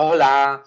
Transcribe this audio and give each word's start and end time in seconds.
Hola. 0.00 0.62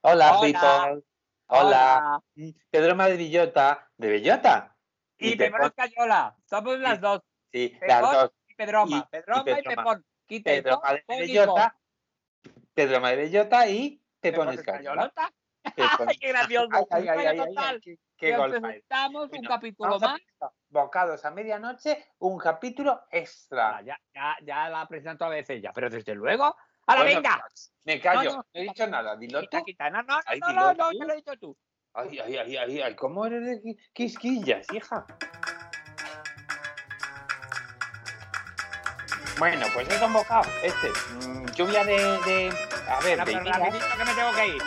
Hola, 0.00 0.38
Hola. 0.38 0.40
people. 0.40 1.04
Hola. 1.48 2.22
Pedro 2.70 2.96
Madrillota. 2.96 3.90
¿De 3.98 4.08
Bellota? 4.08 4.74
Y, 5.18 5.36
te 5.36 5.50
Pepón 5.50 5.66
Escayola. 5.66 6.34
Somos 6.46 6.78
las 6.78 6.98
dos. 6.98 7.20
Sí, 7.52 7.76
las 7.86 8.00
Pepón 8.00 8.14
dos. 8.14 8.30
y 8.48 8.54
Pedroma. 8.54 8.96
Y- 8.96 9.02
Pedroma 9.10 9.42
y, 9.46 9.50
y 9.50 9.54
Pedroma. 9.56 9.76
Pepón. 9.82 10.06
Quite 10.24 10.50
Pedro 10.62 10.70
todo, 10.70 10.80
todo 11.06 11.18
y. 11.18 11.32
Pedro 12.74 12.96
y 13.68 14.00
Pepón 14.20 14.46
Pepón 14.46 14.54
Escayola. 14.58 15.12
Pepón- 15.76 16.08
¡Ay, 16.08 16.16
qué 16.16 16.28
gracioso! 16.28 16.86
Ay, 16.90 17.08
ay, 17.08 17.26
ay, 17.26 17.36
total. 17.36 17.80
qué- 17.82 17.98
qué 18.16 18.38
un 18.38 19.44
capítulo 19.44 20.00
más. 20.00 20.18
Bocados 20.70 21.22
a 21.26 21.30
medianoche, 21.30 22.06
un 22.20 22.38
capítulo 22.38 23.02
extra. 23.10 23.76
Ah, 23.76 23.82
ya, 23.82 24.00
ya, 24.14 24.36
ya 24.42 24.70
la 24.70 24.88
presento 24.88 25.26
a 25.26 25.28
veces 25.28 25.60
ya, 25.60 25.74
pero 25.74 25.90
desde 25.90 26.14
luego. 26.14 26.56
¡A 26.86 26.96
la 26.96 27.02
Bueno, 27.02 27.16
venga! 27.16 27.44
Me 27.84 28.00
callo, 28.00 28.22
No, 28.22 28.30
no, 28.30 28.36
no, 28.38 28.46
he 28.54 28.62
dicho 28.62 28.86
nada, 28.86 29.16
dilo 29.16 29.40
tú. 29.48 29.64
Quita. 29.64 29.90
No, 29.90 30.02
no, 30.02 30.20
Ay, 30.26 30.40
no, 30.40 30.52
no, 30.52 30.74
no, 30.74 30.90
que 30.90 30.96
lo 31.04 31.10
has 31.10 31.16
dicho 31.16 31.32
tú. 31.38 31.56
Ay, 31.94 32.18
ay, 32.20 32.36
ay, 32.38 32.56
ay, 32.56 32.80
ay, 32.80 32.96
¿cómo 32.96 33.26
eres 33.26 33.44
de 33.44 33.62
qui- 33.62 33.78
quisquillas, 33.92 34.66
hija? 34.72 35.04
Bueno, 39.38 39.66
pues 39.74 39.88
he 39.90 39.98
convocado 39.98 40.48
este. 40.62 40.90
mm, 41.26 41.46
lluvia 41.52 41.84
de, 41.84 41.96
de- 41.96 42.68
A 42.88 43.00
ver, 43.00 43.18
No, 43.18 43.24
de 43.24 43.32
pero 43.32 43.44
rapidito 43.44 43.86
que 43.96 44.04
me 44.04 44.14
tengo 44.14 44.32
que 44.32 44.46
ir. 44.48 44.62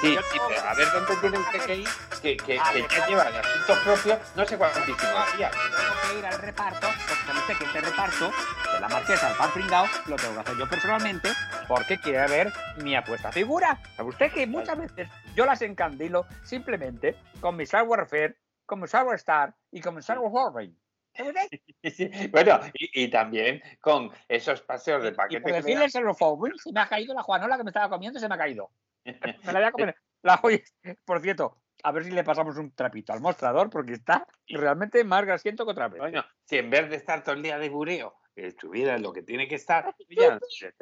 Sí, 0.00 0.14
yo 0.14 0.22
sí, 0.22 0.28
tengo 0.32 0.48
pero 0.48 0.62
que- 0.62 0.68
a 0.68 0.74
ver 0.74 0.92
dónde 0.92 1.16
tiene 1.16 1.38
usted 1.38 1.64
que 1.66 1.76
ir, 1.76 1.88
que, 2.22 2.36
que, 2.36 2.58
A 2.60 2.72
que 2.72 2.82
ver, 2.82 2.90
ya 2.90 3.06
lleva 3.06 3.24
de 3.30 3.38
asuntos 3.38 3.78
propios 3.78 4.18
no 4.36 4.46
sé 4.46 4.56
cuántísimos 4.58 5.36
días. 5.36 5.52
Tengo 5.52 5.94
que 6.12 6.18
ir 6.18 6.26
al 6.26 6.38
reparto, 6.40 6.88
porque 7.08 7.38
usted 7.38 7.58
que 7.58 7.64
este 7.64 7.80
reparto 7.82 8.32
de 8.72 8.80
la 8.80 8.88
marquesa 8.88 9.28
del 9.28 9.36
pan 9.36 9.50
pringao 9.52 9.86
lo 10.06 10.16
tengo 10.16 10.34
que 10.34 10.40
hacer 10.40 10.56
yo 10.56 10.68
personalmente 10.68 11.28
porque 11.70 11.98
quiere 11.98 12.26
ver 12.26 12.52
mi 12.82 12.96
apuesta 12.96 13.30
figura. 13.30 13.80
¿Sabe 13.94 14.08
usted 14.08 14.32
que 14.32 14.44
muchas 14.44 14.76
veces 14.76 15.08
yo 15.36 15.46
las 15.46 15.62
encandilo 15.62 16.26
simplemente 16.42 17.14
con 17.40 17.54
mi 17.54 17.64
software 17.64 18.08
fair, 18.08 18.36
con 18.66 18.80
mi 18.80 18.88
software 18.88 19.14
star 19.18 19.54
y 19.70 19.80
con 19.80 19.94
mi 19.94 20.02
usted? 20.02 20.74
Sí, 21.82 22.10
Bueno, 22.32 22.58
y, 22.74 23.04
y 23.04 23.08
también 23.08 23.62
con 23.80 24.10
esos 24.28 24.62
paseos 24.62 25.02
de 25.04 25.10
Y 25.10 25.12
paquete 25.12 25.42
por 25.42 25.50
que 25.52 25.56
decirle 25.58 25.86
le 25.86 25.98
el 25.98 26.04
Warren, 26.18 26.58
se 26.58 26.72
me 26.72 26.80
ha 26.80 26.88
caído 26.88 27.14
la 27.14 27.22
Juanola 27.22 27.56
que 27.56 27.62
me 27.62 27.70
estaba 27.70 27.88
comiendo, 27.88 28.18
se 28.18 28.28
me 28.28 28.34
ha 28.34 28.38
caído. 28.38 28.70
Me 29.04 29.52
la 29.52 29.60
voy 29.60 29.62
a 29.62 29.72
comer. 29.72 29.96
La, 30.22 30.40
oye, 30.42 30.64
por 31.04 31.20
cierto, 31.20 31.62
a 31.84 31.92
ver 31.92 32.04
si 32.04 32.10
le 32.10 32.24
pasamos 32.24 32.56
un 32.58 32.74
trapito 32.74 33.12
al 33.12 33.20
mostrador 33.20 33.70
porque 33.70 33.92
está 33.92 34.26
realmente 34.48 35.04
más 35.04 35.24
grasiento 35.24 35.64
que 35.64 35.70
otra 35.70 35.88
vez. 35.88 36.00
Bueno, 36.00 36.24
si 36.44 36.58
en 36.58 36.68
vez 36.68 36.90
de 36.90 36.96
estar 36.96 37.22
todo 37.22 37.36
el 37.36 37.42
día 37.42 37.58
de 37.58 37.68
bureo, 37.68 38.16
estuviera 38.46 38.98
lo 38.98 39.12
que 39.12 39.22
tiene 39.22 39.46
que 39.48 39.54
estar, 39.56 39.94
ya, 40.08 40.38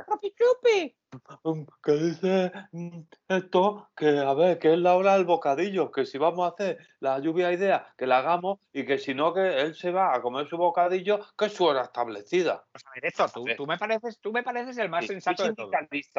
¡Chupi, 0.08 0.34
chupi! 0.34 0.96
Mm, 1.44 1.62
que 1.82 1.92
dice 1.92 2.52
mm, 2.72 3.00
esto 3.28 3.88
que 3.96 4.18
a 4.18 4.34
ver 4.34 4.58
que 4.58 4.74
es 4.74 4.78
la 4.78 4.94
hora 4.94 5.14
del 5.14 5.24
bocadillo 5.24 5.90
que 5.90 6.04
si 6.04 6.18
vamos 6.18 6.44
a 6.44 6.52
hacer 6.52 6.78
la 7.00 7.18
lluvia 7.18 7.50
idea 7.50 7.94
que 7.96 8.06
la 8.06 8.18
hagamos 8.18 8.58
y 8.72 8.84
que 8.84 8.98
si 8.98 9.14
no 9.14 9.32
que 9.32 9.60
él 9.60 9.74
se 9.74 9.90
va 9.90 10.14
a 10.14 10.20
comer 10.20 10.46
su 10.48 10.58
bocadillo 10.58 11.20
que 11.36 11.46
es 11.46 11.54
su 11.54 11.64
hora 11.64 11.82
establecida 11.82 12.66
Pues 12.72 12.84
a 12.86 12.90
ver, 12.94 13.06
esto, 13.06 13.26
tú, 13.32 13.46
tú 13.56 13.66
me 13.66 13.78
pareces, 13.78 14.18
tú 14.20 14.32
me 14.32 14.42
pareces 14.42 14.76
el 14.76 14.90
más 14.90 15.06
Sí, 15.06 15.08
sensato 15.08 15.44
de 15.44 15.54
todos. 15.54 15.70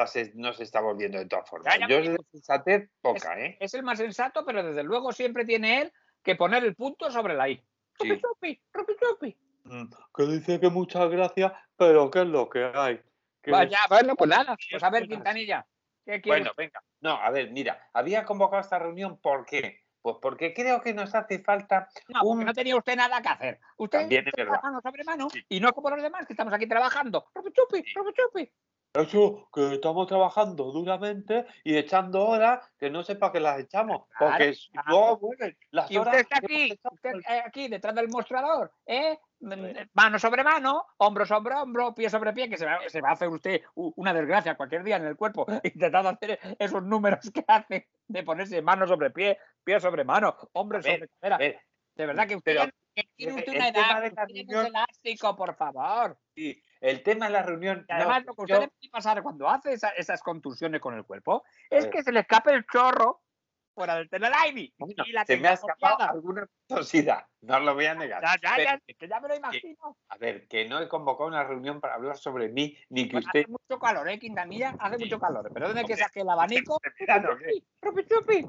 se- 0.06 0.32
no 0.34 0.52
se 0.52 0.64
está 0.64 0.80
volviendo 0.80 1.18
de 1.18 1.26
todas 1.26 1.48
formas. 1.48 1.72
Ya, 1.78 1.86
ya 1.88 2.02
Yo 2.02 2.16
sensatez 2.32 2.90
poca, 3.00 3.38
¿eh? 3.40 3.56
Es 3.60 3.74
el 3.74 3.84
más 3.84 3.98
sensato, 3.98 4.44
pero 4.44 4.62
desde 4.64 4.82
luego 4.82 5.12
siempre 5.12 5.44
tiene 5.44 5.82
él 5.82 5.92
que 6.24 6.34
poner 6.34 6.64
el 6.64 6.74
punto 6.74 7.10
sobre 7.10 7.34
la 7.34 7.48
I. 7.48 7.62
Sí. 8.00 8.12
Mm, 8.12 8.20
que 10.14 10.22
dice 10.24 10.60
que 10.60 10.68
muchas 10.70 11.08
gracias 11.10 11.52
pero 11.76 12.10
que 12.10 12.20
es 12.20 12.26
lo 12.26 12.48
que 12.48 12.70
hay 12.74 13.00
que 13.42 13.50
Vaya, 13.52 13.78
bueno, 13.88 14.14
pues 14.16 14.28
nada. 14.28 14.54
Pues 14.70 14.82
a 14.82 14.90
ver, 14.90 15.08
Quintanilla, 15.08 15.66
¿qué 16.04 16.20
quieres? 16.20 16.42
Bueno, 16.44 16.52
venga. 16.56 16.82
No, 17.00 17.12
a 17.12 17.30
ver, 17.30 17.50
mira, 17.52 17.88
había 17.94 18.24
convocado 18.26 18.60
esta 18.60 18.78
reunión, 18.78 19.18
¿por 19.18 19.46
qué? 19.46 19.80
Pues 20.02 20.16
porque 20.20 20.52
creo 20.52 20.80
que 20.82 20.92
nos 20.92 21.14
hace 21.14 21.38
falta 21.42 21.88
no, 22.08 22.20
porque 22.20 22.26
un- 22.40 22.44
no 22.44 22.52
tenía 22.52 22.76
usted 22.76 22.96
nada 22.96 23.20
que 23.22 23.28
hacer. 23.28 23.60
Usted 23.78 24.00
También 24.00 24.26
es 24.28 24.32
verdad. 24.36 24.60
mano 24.62 24.80
sobre 24.82 25.04
mano 25.04 25.30
Sí. 25.30 25.42
y 25.48 25.60
no 25.60 25.72
como 25.72 25.88
los 25.90 26.02
demás 26.02 26.26
que 26.26 26.34
estamos 26.34 26.52
aquí 26.52 26.66
trabajando. 26.66 27.30
Chupi, 27.34 27.50
chupi, 27.52 27.78
Sí. 27.82 27.94
chupi, 27.94 28.12
chupi. 28.14 28.52
eso 28.92 29.48
que 29.54 29.74
estamos 29.74 30.06
trabajando 30.08 30.64
duramente 30.72 31.46
y 31.62 31.76
echando 31.76 32.26
horas 32.26 32.68
que 32.76 32.90
no 32.90 33.04
sepa 33.04 33.30
que 33.30 33.38
las 33.38 33.60
echamos 33.60 34.08
Claro, 34.18 34.32
porque 34.32 34.54
claro. 34.72 34.88
luego 34.88 35.16
vuelven 35.18 35.56
las 35.70 35.88
Y 35.90 35.96
horas 35.96 36.14
usted 36.16 36.20
está 36.22 36.38
aquí, 36.38 36.78
usted, 36.90 37.12
eh, 37.28 37.42
aquí 37.46 37.68
detrás 37.68 37.94
del 37.94 38.08
mostrador, 38.08 38.72
¿eh? 38.86 39.16
Mano 39.94 40.18
sobre 40.18 40.44
mano, 40.44 40.84
hombro 40.98 41.24
sobre 41.24 41.54
hombro, 41.54 41.94
pie 41.94 42.10
sobre 42.10 42.32
pie, 42.32 42.48
que 42.50 42.56
se 42.58 42.66
va, 42.66 42.78
se 42.88 43.00
va 43.00 43.10
a 43.10 43.12
hacer 43.12 43.28
usted 43.28 43.62
una 43.74 44.12
desgracia 44.12 44.54
cualquier 44.56 44.84
día 44.84 44.96
en 44.96 45.06
el 45.06 45.16
cuerpo, 45.16 45.46
intentando 45.64 46.10
hacer 46.10 46.38
esos 46.58 46.82
números 46.82 47.30
que 47.32 47.44
hace 47.48 47.88
de 48.06 48.22
ponerse 48.22 48.60
mano 48.62 48.86
sobre 48.86 49.10
pie, 49.10 49.38
pie 49.64 49.80
sobre 49.80 50.04
mano, 50.04 50.36
hombro 50.52 50.82
sobre 50.82 51.08
cadera. 51.20 51.38
De 51.94 52.06
verdad 52.06 52.26
que 52.28 52.36
usted 52.36 52.52
pero 52.54 52.64
ya- 52.66 52.70
que 52.94 53.08
tiene 53.16 53.32
el- 53.32 53.38
usted 53.38 53.52
una 53.54 53.68
edad, 53.68 54.02
de 54.02 54.10
reunión- 54.10 54.60
un 54.60 54.66
elástico, 54.66 55.36
por 55.36 55.54
favor. 55.54 56.18
sí, 56.34 56.62
el 56.80 57.02
tema 57.02 57.26
de 57.26 57.32
la 57.32 57.42
reunión. 57.42 57.84
Y 57.88 57.92
además, 57.92 58.20
no, 58.24 58.26
lo 58.30 58.34
que 58.34 58.42
usted 58.42 58.54
yo- 58.54 58.60
le 58.60 58.68
puede 58.68 58.90
pasar 58.90 59.22
cuando 59.22 59.48
hace 59.48 59.72
esa- 59.72 59.90
esas 59.90 60.22
contusiones 60.22 60.80
con 60.80 60.94
el 60.94 61.04
cuerpo 61.04 61.44
es 61.68 61.86
que 61.88 62.02
se 62.02 62.12
le 62.12 62.20
escape 62.20 62.52
el 62.52 62.64
chorro 62.66 63.22
fuera 63.80 63.94
del 63.96 64.10
telelaimi. 64.10 64.74
Bueno, 64.76 65.04
y 65.06 65.12
la 65.12 65.24
se 65.24 65.38
me 65.38 65.48
ha 65.48 65.52
escapado 65.54 65.94
copiada. 65.94 66.12
alguna 66.12 66.46
tosidad, 66.66 67.24
no 67.40 67.60
lo 67.60 67.72
voy 67.74 67.86
a 67.86 67.94
negar. 67.94 68.22
Ya, 68.22 68.34
ya, 68.42 68.52
Pero- 68.56 68.70
ya, 68.86 68.94
que 68.98 69.08
ya 69.08 69.20
me 69.20 69.28
lo 69.28 69.36
imagino. 69.36 69.96
A 70.10 70.18
ver, 70.18 70.46
que 70.48 70.68
no 70.68 70.80
he 70.82 70.86
convocado 70.88 71.28
una 71.28 71.44
reunión 71.44 71.80
para 71.80 71.94
hablar 71.94 72.18
sobre 72.18 72.50
mí, 72.50 72.76
ni 72.90 73.06
que 73.06 73.12
Pues 73.12 73.24
usted... 73.26 73.40
hace 73.40 73.50
mucho 73.50 73.80
calor, 73.80 74.06
¿eh, 74.10 74.18
Quintanilla? 74.18 74.76
Hace 74.78 74.98
Sí. 74.98 75.04
mucho 75.04 75.18
calor. 75.18 75.50
Pero 75.54 75.68
¿dónde 75.68 75.84
que 75.86 75.96
saque 75.96 76.20
el 76.20 76.28
abanico? 76.28 76.78
Chupi, 77.82 78.04
chupi. 78.06 78.46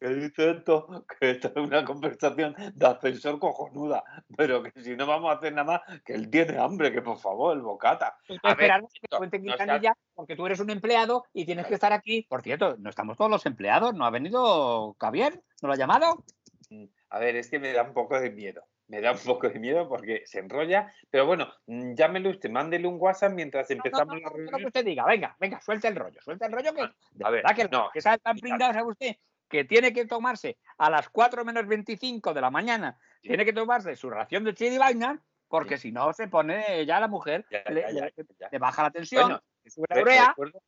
Que 0.00 0.08
dice 0.08 0.50
esto 0.50 1.04
que 1.20 1.30
esto 1.30 1.48
es 1.48 1.56
una 1.56 1.84
conversación 1.84 2.54
de 2.74 2.86
ascensor 2.86 3.38
cojonuda 3.38 4.02
pero 4.36 4.62
que 4.62 4.72
si 4.82 4.96
no 4.96 5.06
vamos 5.06 5.30
a 5.30 5.38
hacer 5.38 5.52
nada 5.52 5.64
más 5.86 6.00
que 6.04 6.14
él 6.14 6.30
tiene 6.30 6.58
hambre 6.58 6.92
que 6.92 7.02
por 7.02 7.18
favor 7.18 7.56
el 7.56 7.62
bocata 7.62 8.16
A 8.42 8.54
ver, 8.54 8.70
que 8.92 9.08
te 9.08 9.08
no, 9.12 9.18
cuente 9.18 9.38
no 9.38 9.56
seas- 9.56 9.96
porque 10.14 10.36
tú 10.36 10.46
eres 10.46 10.60
un 10.60 10.70
empleado 10.70 11.24
y 11.32 11.44
tienes 11.44 11.66
que 11.66 11.74
estar 11.74 11.92
aquí. 11.92 12.22
Por 12.28 12.42
cierto, 12.42 12.76
no 12.78 12.90
estamos 12.90 13.16
todos 13.16 13.30
los 13.30 13.46
empleados. 13.46 13.94
¿No 13.94 14.04
ha 14.04 14.10
venido 14.10 14.96
Javier? 15.00 15.42
¿No 15.62 15.68
lo 15.68 15.74
ha 15.74 15.76
llamado? 15.76 16.24
Mm, 16.70 16.86
A 17.10 17.18
ver, 17.20 17.36
es 17.36 17.48
que 17.48 17.58
me 17.60 17.72
da 17.72 17.84
un 17.84 17.94
poco 17.94 18.18
de 18.18 18.30
miedo. 18.30 18.64
Me 18.88 19.00
da 19.00 19.12
un 19.12 19.18
poco 19.18 19.48
de 19.48 19.58
miedo 19.60 19.88
porque 19.88 20.22
se 20.26 20.40
enrolla. 20.40 20.92
Pero 21.10 21.24
bueno, 21.26 21.46
mm, 21.66 21.94
llámele 21.94 22.30
usted, 22.30 22.50
mándele 22.50 22.88
un 22.88 22.96
WhatsApp 22.98 23.32
mientras 23.32 23.70
no, 23.70 23.76
empezamos 23.76 24.14
no, 24.16 24.20
la 24.20 24.28
no, 24.28 24.30
no, 24.30 24.38
lo 24.38 24.44
que 24.44 24.50
reunión. 24.50 24.66
usted 24.66 24.84
diga. 24.84 25.04
Venga, 25.06 25.36
venga, 25.38 25.60
suelta 25.60 25.86
el 25.88 25.94
rollo. 25.96 26.20
Suelta 26.20 26.46
el 26.46 26.52
rollo 26.52 26.74
que. 26.74 26.82
de 27.12 27.24
A 27.24 27.30
ver, 27.30 27.44
que, 27.54 27.68
no, 27.68 27.90
que 27.92 28.00
tan 28.02 28.18
mira. 28.34 28.40
pringado, 28.40 28.72
¿sabe 28.72 28.88
usted? 28.88 29.16
Que 29.48 29.64
tiene 29.64 29.92
que 29.92 30.06
tomarse 30.06 30.58
a 30.76 30.90
las 30.90 31.08
4 31.08 31.44
menos 31.44 31.66
25 31.66 32.34
de 32.34 32.40
la 32.40 32.50
mañana, 32.50 32.98
Sí. 33.22 33.28
tiene 33.28 33.44
que 33.44 33.52
tomarse 33.52 33.96
su 33.96 34.10
ración 34.10 34.44
de 34.44 34.78
vaina, 34.78 35.22
porque 35.48 35.78
si 35.78 35.90
no 35.90 36.12
se 36.12 36.28
pone 36.28 36.84
ya 36.86 37.00
la 37.00 37.08
mujer, 37.08 37.46
Ya, 37.50 37.62
le, 37.70 37.80
ya, 37.82 37.90
ya, 37.90 38.04
le- 38.04 38.14
ya. 38.38 38.48
le 38.52 38.58
baja 38.58 38.82
la 38.82 38.90
tensión, 38.90 39.22
Bueno, 39.24 39.42
sube 39.66 39.86
la 39.88 40.02
urea. 40.02 40.28
Recuerdo, 40.28 40.62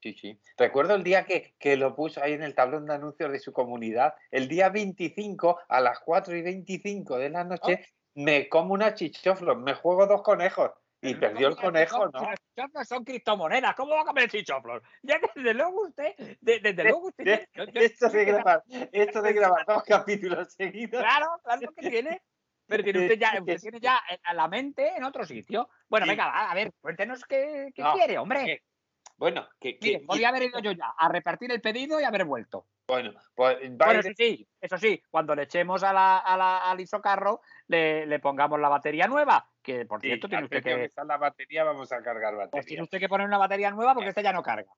sí, 0.00 0.14
sí. 0.14 0.40
Recuerdo 0.56 0.94
el 0.94 1.04
día 1.04 1.24
que, 1.24 1.54
que 1.58 1.76
lo 1.76 1.94
puso 1.94 2.22
ahí 2.22 2.32
en 2.32 2.42
el 2.42 2.54
tablón 2.54 2.86
de 2.86 2.94
anuncios 2.94 3.30
de 3.30 3.38
su 3.38 3.52
comunidad. 3.52 4.14
El 4.30 4.48
día 4.48 4.70
25, 4.70 5.60
a 5.68 5.80
las 5.80 6.00
4 6.00 6.34
y 6.36 6.42
25 6.42 7.18
de 7.18 7.30
la 7.30 7.44
noche, 7.44 7.86
me 8.14 8.48
como 8.48 8.74
una 8.74 8.94
chichoflo, 8.94 9.54
me 9.56 9.74
juego 9.74 10.06
dos 10.06 10.22
conejos. 10.22 10.70
Y 11.04 11.14
Pero 11.14 11.20
perdió 11.32 11.48
el 11.48 11.56
¿cómo 11.56 11.60
que 11.60 11.66
conejo, 11.86 12.08
¿no? 12.10 12.30
Los 12.74 12.88
son 12.88 13.04
criptomonedas. 13.04 13.74
¿Cómo 13.74 13.92
va 13.94 14.02
a 14.02 14.04
comer 14.04 14.30
chichoflos? 14.30 14.82
Ya 15.02 15.18
desde 15.34 15.52
luego 15.52 15.82
usted, 15.88 16.14
de- 16.40 16.60
desde 16.60 16.84
luego 16.96 17.08
usted. 17.08 17.24
de- 17.24 17.48
yo- 17.54 17.64
yo- 17.64 17.80
Esto 17.80 18.08
de 18.08 18.24
grabar, 18.24 18.62
esto 18.92 19.20
de 19.20 19.32
grabar 19.32 19.66
dos 19.66 19.82
capítulos 19.82 20.52
seguidos. 20.54 21.02
Claro, 21.02 21.26
claro 21.42 21.72
que 21.76 21.90
tiene. 21.90 22.22
Pero 22.66 22.84
tiene 22.84 23.00
usted 23.00 23.18
ya, 23.18 23.32
usted 23.40 23.58
tiene 23.60 23.80
ya 23.80 24.00
a 24.22 24.32
la 24.34 24.46
mente 24.46 24.96
en 24.96 25.02
otro 25.02 25.24
sitio. 25.26 25.68
Bueno, 25.88 26.06
Sí. 26.06 26.10
venga, 26.10 26.26
va, 26.26 26.50
a 26.50 26.54
ver, 26.54 26.72
cuéntenos 26.80 27.24
qué, 27.24 27.72
qué 27.74 27.82
No, 27.82 27.94
quiere, 27.94 28.18
hombre. 28.18 28.44
que- 28.44 28.62
Bueno, 29.16 29.48
que, 29.58 29.78
que- 29.78 29.88
Mire, 29.94 30.04
podría 30.06 30.28
haber 30.28 30.44
ido 30.44 30.60
yo 30.60 30.70
ya 30.70 30.94
a 30.96 31.08
repartir 31.08 31.50
el 31.50 31.60
pedido 31.60 32.00
y 32.00 32.04
haber 32.04 32.24
vuelto. 32.24 32.66
Bueno, 32.92 33.12
pues 33.34 33.56
a 33.56 33.68
Bueno, 33.86 34.00
eso 34.00 34.10
sí, 34.14 34.46
eso 34.60 34.76
sí, 34.76 35.02
cuando 35.10 35.34
le 35.34 35.44
echemos 35.44 35.82
a 35.82 35.94
la, 35.94 36.18
a 36.18 36.36
la- 36.36 36.70
al 36.70 36.78
isocarro, 36.78 37.40
le, 37.68 38.04
le 38.04 38.18
pongamos 38.20 38.60
la 38.60 38.68
batería 38.68 39.06
nueva, 39.06 39.48
que 39.62 39.86
por 39.86 40.02
sí, 40.02 40.08
cierto 40.08 40.28
tiene 40.28 40.44
usted 40.44 40.62
que 40.62 40.90
que, 40.90 41.02
la 41.06 41.16
batería, 41.16 41.64
vamos 41.64 41.90
a 41.90 42.02
cargar 42.02 42.34
pues 42.34 42.44
batería. 42.44 42.66
tiene 42.66 42.82
usted 42.82 42.98
que 43.00 43.08
poner 43.08 43.26
una 43.26 43.38
batería 43.38 43.70
nueva 43.70 43.94
porque 43.94 44.10
esta 44.10 44.20
ya 44.20 44.32
no 44.34 44.42
carga. 44.42 44.70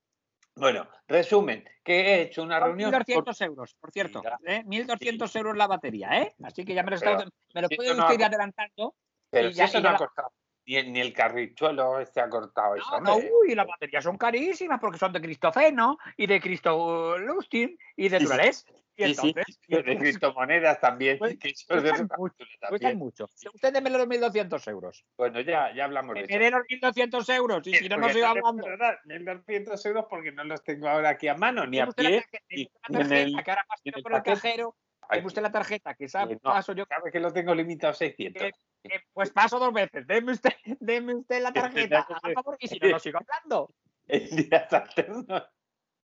Bueno, 0.54 0.88
resumen, 1.08 1.64
que 1.82 2.00
he 2.00 2.22
hecho 2.22 2.44
una 2.44 2.60
Son 2.60 2.68
reunión. 2.68 2.92
1.200 2.92 3.40
euros, 3.40 3.74
por 3.80 3.90
cierto. 3.90 4.22
¿eh? 4.46 4.62
1.200 4.64 5.34
euros 5.34 5.56
la 5.56 5.66
batería, 5.66 6.22
¿eh? 6.22 6.36
Así 6.44 6.64
que 6.64 6.72
ya 6.74 6.84
me 6.84 6.90
lo, 6.90 6.96
está- 6.96 7.24
me 7.52 7.62
lo 7.62 7.68
puede 7.68 7.92
no 7.96 8.02
usted 8.04 8.14
ir 8.14 8.22
ha- 8.22 8.26
adelantando. 8.28 8.94
Pero 9.30 9.48
y 9.48 9.52
si 9.52 9.58
ya- 9.58 9.64
eso 9.64 9.80
no 9.80 9.88
ha 9.88 9.96
costado, 9.96 10.32
ni, 10.66 10.82
ni 10.90 11.00
el 11.00 11.12
carrichuelo 11.12 12.00
este 12.00 12.20
ha 12.20 12.28
cortado 12.28 12.76
eso. 12.76 13.00
No, 13.00 13.16
uy, 13.16 13.54
las 13.54 13.66
baterías 13.66 14.04
son 14.04 14.16
carísimas 14.16 14.80
porque 14.80 14.98
son 14.98 15.12
de 15.12 15.20
Cristofeno 15.20 15.98
y 16.16 16.26
de 16.26 16.40
Cristo 16.40 17.18
Lustin 17.18 17.76
y 17.96 18.08
de 18.08 18.18
Sí, 18.18 18.24
sí. 18.26 18.32
Duralés. 18.32 18.66
Y 18.96 19.02
Sí, 19.02 19.14
sí, 19.14 19.26
entonces, 19.28 19.58
y 19.66 19.72
de 19.74 19.78
entonces 19.80 19.98
criptomonedas 20.18 20.80
también. 20.80 21.18
Pues, 21.18 21.36
que 21.36 21.48
eso 21.48 21.64
es 21.74 21.82
de 21.82 21.88
cuestan 21.88 22.04
otra 22.04 22.16
mucho, 22.16 22.44
cuestan 22.68 22.96
mucho. 22.96 23.28
Usted 23.52 23.72
déme 23.72 23.90
los 23.90 24.06
1.200 24.06 24.68
euros. 24.68 25.04
Bueno, 25.16 25.40
ya, 25.40 25.74
ya 25.74 25.86
hablamos 25.86 26.14
de 26.14 26.20
eso. 26.22 26.38
me 26.38 26.48
los 26.52 26.62
1.200 26.70 27.28
euros 27.30 27.66
y 27.66 27.74
si 27.74 27.88
no, 27.88 27.96
no 27.96 28.02
Porque 28.02 28.14
sigo 28.14 28.32
le 28.34 28.40
puedo 28.40 28.54
hablando. 28.54 28.76
dar 28.78 29.00
1.200 29.04 29.84
euros 29.86 30.06
porque 30.08 30.30
no 30.30 30.44
los 30.44 30.62
tengo 30.62 30.88
ahora 30.88 31.08
aquí 31.08 31.26
a 31.26 31.34
mano, 31.34 31.66
ni 31.66 31.80
a 31.80 31.86
pie. 31.88 32.20
tarjeta, 32.22 32.38
y- 32.50 32.70
en 32.88 33.12
el- 33.12 33.42
que 33.44 33.50
ahora 33.50 33.66
el 33.82 33.92
por 34.04 34.12
el 34.12 34.18
paquete. 34.18 34.34
cajero. 34.36 34.76
Deme 35.10 35.26
usted 35.26 35.42
la 35.42 35.52
tarjeta, 35.52 35.94
que 35.94 36.04
esa 36.06 36.22
eh, 36.24 36.38
no, 36.42 36.52
paso 36.52 36.72
yo. 36.72 36.84
Sabe 36.88 37.10
que 37.10 37.20
lo 37.20 37.32
tengo 37.32 37.54
limitado 37.54 37.92
a 37.92 37.94
600. 37.94 38.42
Eh, 38.42 38.52
eh, 38.84 39.00
pues 39.12 39.30
paso 39.30 39.58
dos 39.58 39.72
veces. 39.72 40.06
Deme 40.06 40.32
usted, 40.32 40.52
deme 40.80 41.14
usted 41.14 41.42
la 41.42 41.52
tarjeta, 41.52 42.06
por 42.06 42.32
favor, 42.32 42.56
y 42.60 42.68
si 42.68 42.78
no, 42.78 42.88
no 42.90 42.98
sigo 42.98 43.18
hablando. 43.18 43.70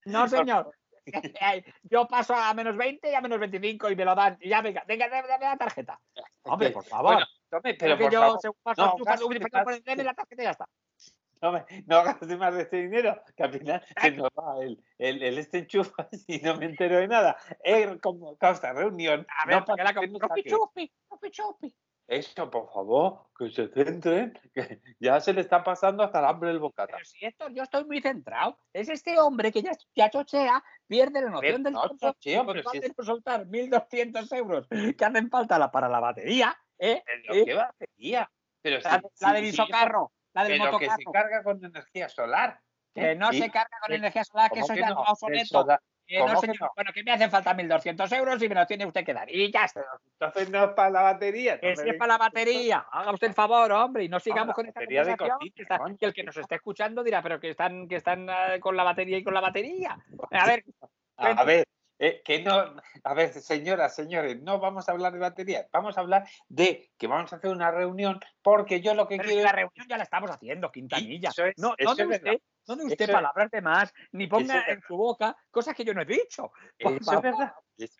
No, 0.06 0.28
señor. 0.28 0.72
Ay, 1.42 1.64
Yo 1.84 2.08
paso 2.08 2.36
a 2.36 2.54
menos 2.54 2.78
20 2.78 3.10
y 3.10 3.16
a 3.16 3.22
menos 3.22 3.40
25 3.40 3.90
y 3.90 3.96
me 3.96 4.06
lo 4.06 4.14
dan. 4.14 4.38
Y 4.40 4.50
ya, 4.50 4.62
venga, 4.62 4.84
venga, 4.88 5.10
dame, 5.10 5.46
la 5.46 5.58
tarjeta. 5.58 6.00
Hombre, 6.44 6.70
por 6.70 6.84
favor. 6.84 7.14
Bueno, 7.14 7.28
tome, 7.50 7.74
pero 7.74 7.98
que 7.98 8.04
por 8.04 8.14
yo, 8.14 8.20
favor, 8.20 8.40
según 8.40 8.58
paso, 8.62 8.86
no, 8.86 8.96
tú 8.96 9.04
paso, 9.04 9.28
y 9.32 10.44
ya 10.44 10.52
está. 10.52 10.68
No, 11.46 11.52
me- 11.52 11.66
no 11.86 12.38
más 12.38 12.56
de 12.56 12.62
este 12.64 12.78
dinero, 12.78 13.22
que 13.36 13.44
al 13.44 13.52
final 13.52 13.86
se 14.02 14.12
nos 14.12 14.30
va 14.30 14.64
el, 14.64 14.84
el, 14.98 15.22
el 15.24 15.38
este 15.38 15.60
enchufa 15.60 16.08
y 16.28 16.40
no 16.40 16.56
me 16.58 16.66
entero 16.66 16.98
de 16.98 17.08
nada. 17.08 17.38
Es 17.64 17.90
como 18.02 18.36
causa 18.38 18.74
reunión. 18.74 19.26
A 19.30 19.46
ver, 19.48 19.64
no 19.68 19.76
la 19.76 19.94
chupi 19.94 20.44
chupi, 20.50 20.94
chupi 21.10 21.32
chupi. 21.32 21.76
Eso, 22.08 22.52
por 22.52 22.72
favor, 22.72 23.30
que 23.36 23.50
se 23.50 23.68
centren, 23.68 24.40
que 24.54 24.80
ya 25.00 25.20
se 25.20 25.34
le 25.34 25.42
está 25.42 25.64
pasando 25.64 26.04
hasta 26.04 26.20
el 26.20 26.26
hambre 26.26 26.52
el 26.52 26.60
bocata. 26.60 26.94
Pero 26.94 27.06
si 27.06 27.26
esto, 27.26 27.50
yo 27.50 27.64
estoy 27.64 27.84
muy 27.86 28.00
centrado. 28.00 28.60
Es 28.74 28.90
este 28.90 29.20
hombre 29.20 29.52
que 29.52 29.64
ya, 29.64 29.72
ya 29.96 30.12
chochea, 30.12 30.64
pierde 30.86 31.22
la 31.22 31.32
noción 31.32 31.64
del 31.64 31.74
no 31.74 31.88
chocheo, 31.98 32.46
pero 32.46 32.70
si 32.70 32.80
de 32.80 32.88
es- 32.88 32.94
soltar 33.06 33.48
1.200 33.48 34.32
euros 34.34 34.68
que 34.70 35.04
hacen 35.06 35.30
falta 35.32 35.58
la- 35.58 35.72
para 35.72 35.90
la 35.90 36.00
batería, 36.00 36.56
¿eh? 36.78 37.02
Pero 37.06 37.34
¿Eh? 37.34 37.46
qué 37.46 37.54
batería. 37.56 38.32
Pero 38.62 38.78
La, 38.84 39.00
si- 39.00 39.24
la 39.24 39.30
si- 39.30 39.34
del 39.36 39.44
si 39.46 39.50
isocarro, 39.50 40.12
la 40.36 40.44
del 40.44 40.60
Pero 40.60 40.78
que 40.78 40.86
se 40.90 41.04
carga 41.12 41.42
con 41.44 41.64
energía 41.66 42.10
solar. 42.10 42.60
Que 42.94 43.16
no 43.16 43.32
¿Y? 43.34 43.40
se 43.42 43.50
carga 43.50 43.78
con 43.82 43.90
¿Qué? 43.90 43.96
energía 43.96 44.24
solar, 44.24 44.50
que 44.52 44.62
¿Cómo 44.62 44.66
eso 44.66 44.74
que 44.74 44.80
ya 44.82 44.90
no? 44.90 45.00
está 45.02 45.12
obsoleto. 45.12 45.68
Que 46.08 46.20
no, 46.20 46.26
¿cómo 46.28 46.40
que 46.42 46.48
señor. 46.48 46.62
no? 46.62 46.72
Bueno, 46.76 46.92
que 46.94 47.04
me 47.04 47.12
hacen 47.14 47.32
falta 47.32 47.54
1.200 47.56 48.16
euros 48.18 48.42
y 48.44 48.48
me 48.48 48.54
los 48.56 48.68
tiene 48.68 48.86
usted 48.86 49.04
que 49.04 49.14
dar. 49.14 49.30
Y 49.34 49.52
ya 49.52 49.66
está. 49.66 49.84
Entonces 50.20 50.50
no 50.52 50.64
es 50.66 50.70
para 50.72 50.90
la 50.92 51.02
batería. 51.02 51.60
No 51.62 51.68
es 51.70 51.80
para 51.98 52.14
la 52.14 52.18
batería, 52.20 52.86
haga 52.92 53.12
usted 53.12 53.28
el 53.28 53.34
favor, 53.34 53.72
hombre, 53.72 54.04
y 54.04 54.10
no 54.10 54.20
sigamos 54.20 54.54
con 54.54 54.68
esta 54.68 54.82
batería 54.82 55.04
de 55.04 55.18
conversación. 55.18 55.40
cocina, 55.40 55.54
que, 55.56 55.62
está- 55.64 55.98
que 56.00 56.06
el 56.06 56.14
que 56.14 56.24
nos 56.24 56.38
esté 56.38 56.56
escuchando 56.56 57.04
dirá, 57.04 57.22
pero 57.24 57.40
que 57.40 57.50
están, 57.50 57.88
que 57.88 57.96
están 57.96 58.30
eh, 58.30 58.60
con 58.60 58.78
la 58.78 58.84
batería 58.84 59.18
y 59.18 59.24
con 59.24 59.34
la 59.34 59.42
batería. 59.42 59.98
A 60.32 60.46
ver, 60.46 60.64
A 61.18 61.44
ver, 61.44 61.66
eh, 62.00 62.22
que 62.26 62.42
no, 62.44 62.76
a 63.04 63.14
ver, 63.14 63.34
señoras, 63.34 63.96
señores, 63.96 64.42
no 64.42 64.60
vamos 64.60 64.88
a 64.88 64.92
hablar 64.92 65.14
de 65.14 65.20
batería, 65.20 65.68
vamos 65.72 65.98
a 65.98 66.02
hablar 66.02 66.28
de 66.50 66.92
que 66.98 67.08
vamos 67.08 67.32
a 67.32 67.38
hacer 67.38 67.52
una 67.52 67.72
reunión 67.72 68.20
porque 68.42 68.82
yo 68.82 68.94
lo 68.94 69.08
que 69.08 69.18
pero 69.18 69.30
quiero 69.30 69.44
la 69.44 69.52
reunión 69.52 69.88
ya 69.88 69.98
la 69.98 70.04
estamos 70.04 70.30
haciendo, 70.30 70.72
Quintanilla. 70.72 71.30
Es- 71.30 71.54
no, 71.58 71.76
no 71.80 71.96
de 71.96 72.06
usted, 72.06 72.42
no 72.68 72.76
de 72.76 72.86
usted 72.86 73.12
palabras 73.12 73.52
de 73.52 73.62
más, 73.62 73.94
ni 74.12 74.28
ponga 74.28 74.64
en 74.68 74.82
su 74.82 74.98
boca 74.98 75.36
cosas 75.52 75.76
que 75.76 75.86
yo 75.86 75.94
no 75.94 76.02
he 76.02 76.06
dicho. 76.06 76.52
Por 76.80 76.94
Eso 76.94 77.14
es 77.16 77.22
verdad. 77.22 77.54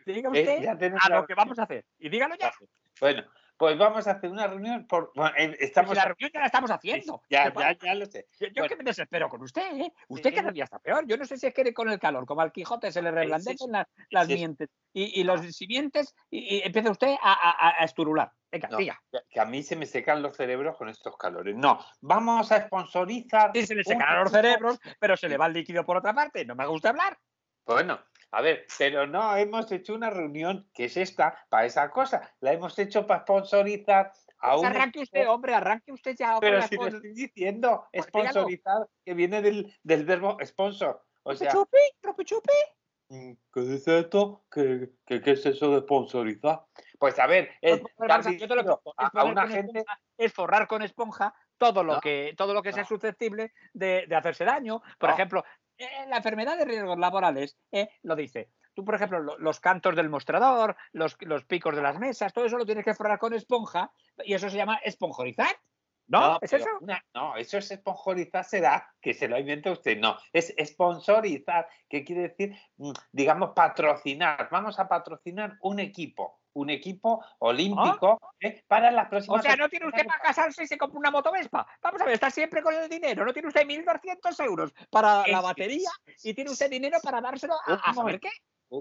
Diga 0.06 0.30
Eh, 0.34 0.42
usted 0.60 0.78
tenemos 0.78 1.06
a 1.06 1.10
lo 1.10 1.26
que 1.26 1.34
vamos 1.36 1.60
a 1.60 1.64
hacer. 1.64 1.86
Y 2.00 2.10
dígalo 2.10 2.36
ya. 2.36 2.52
Bueno, 3.00 3.24
pues 3.58 3.78
vamos 3.78 4.06
a 4.08 4.12
hacer 4.12 4.30
una 4.30 4.48
reunión 4.48 4.86
por 4.88 5.12
bueno, 5.16 5.34
eh, 5.38 5.56
Estamos 5.60 5.96
la 5.96 6.06
reunión 6.06 6.30
ya 6.34 6.40
la 6.42 6.46
estamos 6.48 6.72
haciendo. 6.72 7.22
ya, 7.30 7.52
¿Qué 7.52 7.60
ya, 7.60 7.72
ya 7.78 7.96
lo 7.96 8.06
sé. 8.06 8.28
Yo, 8.40 8.48
yo 8.48 8.54
Bueno. 8.56 8.68
que 8.70 8.76
me 8.76 8.84
desespero 8.84 9.30
con 9.30 9.42
usted, 9.42 9.78
¿eh? 9.80 9.94
Usted 10.10 10.30
sí, 10.32 10.36
cada 10.36 10.52
día 10.52 10.66
está 10.66 10.80
peor. 10.80 11.06
Yo 11.08 11.18
no 11.18 11.26
sé 11.26 11.38
si 11.38 11.48
es 11.48 11.54
que 11.54 11.74
con 11.74 11.90
el 11.90 12.00
calor, 12.00 12.26
como 12.26 12.42
al 12.42 12.52
Quijote, 12.52 12.92
se 12.92 13.02
le 13.02 13.12
reblandecen 13.12 13.72
las, 13.72 13.88
las 14.10 14.28
mientes 14.28 14.70
y, 14.94 15.22
y 15.22 15.24
los 15.24 15.42
simientes 15.56 16.14
y, 16.30 16.58
y 16.58 16.62
empieza 16.64 16.92
usted 16.92 17.16
a, 17.22 17.34
a- 17.34 17.82
a 17.82 17.86
esturular. 17.86 18.32
Venga, 18.52 18.68
No, 18.70 18.78
diga. 18.78 19.02
que- 19.30 19.40
a 19.40 19.46
mí 19.46 19.64
se 19.64 19.76
me 19.76 19.86
secan 19.86 20.22
los 20.22 20.36
cerebros 20.36 20.78
con 20.78 20.90
estos 20.90 21.18
calores. 21.18 21.56
No, 21.56 21.80
vamos 22.02 22.52
a 22.52 22.66
sponsorizar. 22.68 23.52
Sí, 23.54 23.66
se 23.66 23.76
le 23.76 23.80
un 23.82 23.86
secan 23.86 24.20
los 24.24 24.32
cerebros, 24.32 24.80
pero 25.00 25.16
se 25.18 25.28
le 25.30 25.38
va 25.38 25.48
el 25.48 25.54
líquido 25.54 25.86
por 25.86 25.98
otra 25.98 26.14
parte. 26.14 26.46
No 26.46 26.56
me 26.56 26.66
gusta 26.66 26.90
hablar. 26.90 27.18
Bueno, 27.66 28.00
a 28.32 28.42
ver, 28.42 28.66
pero 28.78 29.08
no 29.08 29.36
hemos 29.36 29.72
hecho 29.72 29.94
una 29.94 30.10
reunión 30.10 30.70
que 30.74 30.86
es 30.86 30.98
esta 30.98 31.46
para 31.50 31.66
esa 31.66 31.90
cosa. 31.90 32.34
La 32.42 32.54
hemos 32.54 32.78
hecho 32.80 33.08
para 33.08 33.22
sponsorizar 33.22 34.12
a 34.40 34.50
Pues 34.52 34.60
un. 34.62 34.66
arranque 34.66 35.00
usted, 35.02 35.28
hombre, 35.30 35.54
arranque 35.56 35.92
usted 35.92 36.16
ya. 36.18 36.38
Pero 36.40 36.62
si 36.64 36.76
cosas. 36.76 36.96
estoy 36.96 37.14
diciendo, 37.14 37.88
Pues 37.94 38.06
sponsorizar, 38.08 38.88
que 39.06 39.14
viene 39.14 39.42
del, 39.42 39.74
del 39.84 40.06
verbo 40.06 40.38
sponsor. 40.44 41.04
O 41.24 41.32
¿Trope 41.32 41.38
sea, 41.46 41.52
chupi? 41.52 41.78
¿Trope 42.02 42.26
chupi? 42.26 42.54
Mm, 43.10 43.34
¿Qué 43.54 43.62
dice 43.62 44.00
esto? 44.00 44.46
¿Qué, 44.52 44.90
qué, 45.06 45.22
qué 45.22 45.32
es 45.32 45.46
eso 45.46 45.72
de 45.74 45.82
sponsorizar? 45.82 46.66
pues 46.98 47.20
a 47.20 47.28
ver, 47.28 47.52
Pues, 47.62 47.82
vamos 47.98 48.28
a- 48.28 48.32
yo 48.32 48.48
te 48.48 48.56
lo 48.56 48.82
una 49.26 49.48
gente. 49.48 49.80
esponja, 49.80 50.00
es 50.18 50.34
forrar 50.34 50.68
con 50.68 50.82
esponja 50.82 51.34
todo 51.58 51.84
lo 51.84 51.96
No. 51.96 52.02
que 52.02 52.34
todo 52.38 52.54
lo 52.54 52.64
que 52.64 52.74
sea 52.74 52.84
susceptible 52.86 53.54
de, 53.74 54.06
de 54.08 54.16
hacerse 54.16 54.44
daño. 54.46 54.82
Por 54.98 55.10
No. 55.10 55.16
ejemplo, 55.16 55.44
eh, 55.78 55.88
la 56.08 56.18
enfermedad 56.18 56.58
de 56.58 56.66
riesgos 56.66 56.98
laborales 56.98 57.58
eh, 57.72 57.90
lo 58.04 58.16
dice. 58.16 58.50
Tú, 58.74 58.84
por 58.84 58.96
ejemplo, 58.96 59.20
lo- 59.20 59.38
los 59.38 59.60
cantos 59.60 59.96
del 59.96 60.10
mostrador, 60.10 60.76
los, 60.92 61.16
los 61.22 61.46
picos 61.46 61.76
de 61.76 61.82
las 61.82 61.98
mesas, 62.00 62.34
todo 62.34 62.46
eso 62.46 62.58
lo 62.58 62.66
tienes 62.66 62.84
que 62.84 62.94
forrar 62.94 63.20
con 63.20 63.34
esponja 63.34 63.92
y 64.24 64.34
eso 64.34 64.50
se 64.50 64.58
llama 64.58 64.76
esponjorizar. 64.84 65.56
¿No? 66.08 66.38
¿Es 66.42 66.54
eso? 66.54 66.68
una- 66.82 67.04
no, 67.16 67.36
eso 67.36 67.58
es 67.58 67.70
sponsorizar, 67.70 68.44
será 68.46 68.94
que 69.02 69.14
se 69.16 69.28
lo 69.28 69.40
inventa 69.40 69.72
usted. 69.72 69.98
No, 69.98 70.18
es 70.34 70.54
sponsorizar, 70.66 71.68
que 71.90 72.04
quiere 72.04 72.24
decir, 72.30 72.56
mm, 72.78 72.92
digamos, 73.12 73.52
patrocinar. 73.56 74.48
Vamos 74.52 74.78
a 74.80 74.88
patrocinar 74.88 75.58
un 75.62 75.80
equipo, 75.80 76.40
un 76.56 76.70
equipo 76.70 77.24
olímpico 77.40 78.20
¿eh? 78.40 78.64
para 78.68 78.92
las 78.92 79.08
O 79.08 79.10
próximas. 79.10 79.44
sea, 79.44 79.56
no 79.56 79.70
tiene 79.70 79.88
usted 79.88 80.06
para 80.06 80.20
casarse 80.20 80.64
y 80.64 80.68
se 80.68 80.78
compra 80.78 81.00
una 81.00 81.12
motovespa. 81.12 81.68
Vamos 81.82 82.02
a 82.02 82.06
ver, 82.06 82.14
está 82.16 82.30
siempre 82.30 82.62
con 82.62 82.74
el 82.74 82.90
dinero. 82.90 83.26
No 83.26 83.34
tiene 83.34 83.48
usted 83.48 83.66
1.200 83.68 84.44
euros 84.46 84.74
para 84.90 85.26
la 85.28 85.42
batería 85.42 85.90
y 86.24 86.34
tiene 86.34 86.52
usted 86.52 86.70
dinero 86.70 86.98
para 87.04 87.22
dárselo 87.22 87.56
a, 87.66 87.74
a 87.74 87.94
saber 87.94 88.20
qué. 88.20 88.30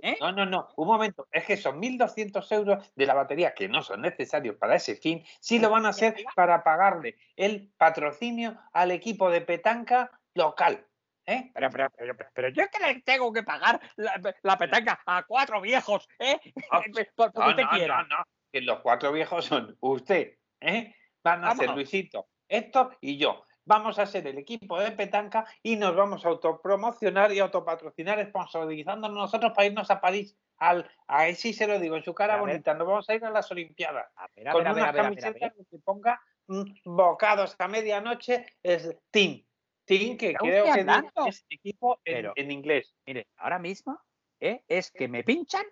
¿Eh? 0.03 0.17
No, 0.21 0.33
no, 0.33 0.47
no, 0.47 0.69
un 0.77 0.87
momento. 0.87 1.27
Es 1.31 1.45
que 1.45 1.57
son 1.57 1.81
1.200 1.81 2.53
euros 2.53 2.93
de 2.95 3.07
la 3.07 3.15
batería 3.15 3.55
que 3.55 3.69
no 3.69 3.83
son 3.83 4.01
necesarios 4.01 4.57
para 4.57 4.77
ese 4.77 4.97
fin, 4.97 5.23
sí 5.41 5.59
lo 5.59 5.69
van 5.71 5.85
a 5.87 5.91
hacer 5.91 6.17
para 6.35 6.65
pagarle 6.65 7.17
el 7.37 7.71
patrocinio 7.77 8.57
al 8.73 8.91
equipo 8.93 9.31
de 9.31 9.43
petanca 9.43 10.11
local. 10.35 10.87
¿Eh? 11.27 11.51
Pero, 11.55 11.71
pero, 11.71 11.91
pero, 11.97 12.17
pero, 12.17 12.31
pero 12.35 12.49
yo 12.51 12.65
que 12.71 12.85
le 12.85 13.01
tengo 13.03 13.33
que 13.33 13.43
pagar 13.43 13.81
la, 13.97 14.21
la 14.43 14.59
petanca 14.59 15.01
a 15.07 15.25
cuatro 15.25 15.61
viejos, 15.61 16.09
¿eh? 16.19 16.39
Ah, 16.71 16.83
Por, 16.93 17.33
porque 17.33 17.39
No, 17.41 17.49
usted 17.51 17.63
no, 17.65 17.71
quiera. 17.71 18.03
no, 18.03 18.19
no, 18.19 18.25
que 18.53 18.61
los 18.61 18.81
cuatro 18.81 19.13
viejos 19.13 19.45
son 19.47 19.77
usted, 19.81 20.37
¿eh? 20.61 20.95
Van 21.23 21.45
a 21.45 21.55
ser. 21.55 21.71
Luisito, 21.71 22.29
Héctor 22.49 22.97
y 23.01 23.17
yo. 23.17 23.43
Vamos 23.67 23.99
a 23.99 24.05
ser 24.05 24.27
el 24.27 24.37
equipo 24.37 24.79
de 24.79 24.91
petanca 24.91 25.47
y 25.63 25.77
nos 25.77 25.97
vamos 25.97 26.27
a 26.27 26.29
autopromocionar 26.29 27.33
y 27.33 27.39
autopatrocinar, 27.39 28.23
sponsorizándonos 28.29 29.17
nosotros 29.17 29.53
para 29.55 29.67
irnos 29.67 29.91
a 29.91 30.03
París. 30.03 30.37
Al, 30.59 30.87
a 31.09 31.27
él 31.29 31.37
sí 31.37 31.55
se 31.55 31.67
lo 31.67 31.79
digo 31.81 31.97
en 31.97 32.05
su 32.05 32.15
cara 32.15 32.35
A 32.35 32.37
ver. 32.37 32.47
bonita, 32.47 32.75
nos 32.75 32.87
vamos 32.87 33.09
a 33.09 33.15
ir 33.15 33.25
a 33.25 33.31
las 33.31 33.51
Olimpiadas. 33.51 34.07
A 34.17 34.27
ver, 34.37 34.49
a 34.49 34.53
con 34.53 34.65
ver, 34.65 34.69
a 34.69 34.75
ver, 34.75 34.83
una 34.83 34.89
a 34.91 34.93
ver, 34.93 35.03
ver, 35.03 35.05
camiseta 35.23 35.47
ver. 35.57 35.67
que 35.71 35.79
ponga 35.79 36.21
mm, 36.47 36.63
bocados 36.85 37.57
a 37.59 37.67
medianoche, 37.69 38.45
es 38.63 38.95
team. 39.11 39.43
Team 39.85 40.17
que 40.17 40.29
¿Está 40.29 40.39
creo 40.39 40.65
que 40.65 41.29
es 41.29 41.45
equipo 41.51 42.01
en, 42.05 42.15
Pero- 42.15 42.33
en 42.37 42.51
inglés. 42.51 42.95
Mire, 43.07 43.29
ahora 43.37 43.59
mismo 43.59 44.01
¿eh? 44.41 44.63
es 44.69 44.91
que 44.91 45.09
me 45.09 45.23
pinchan 45.25 45.65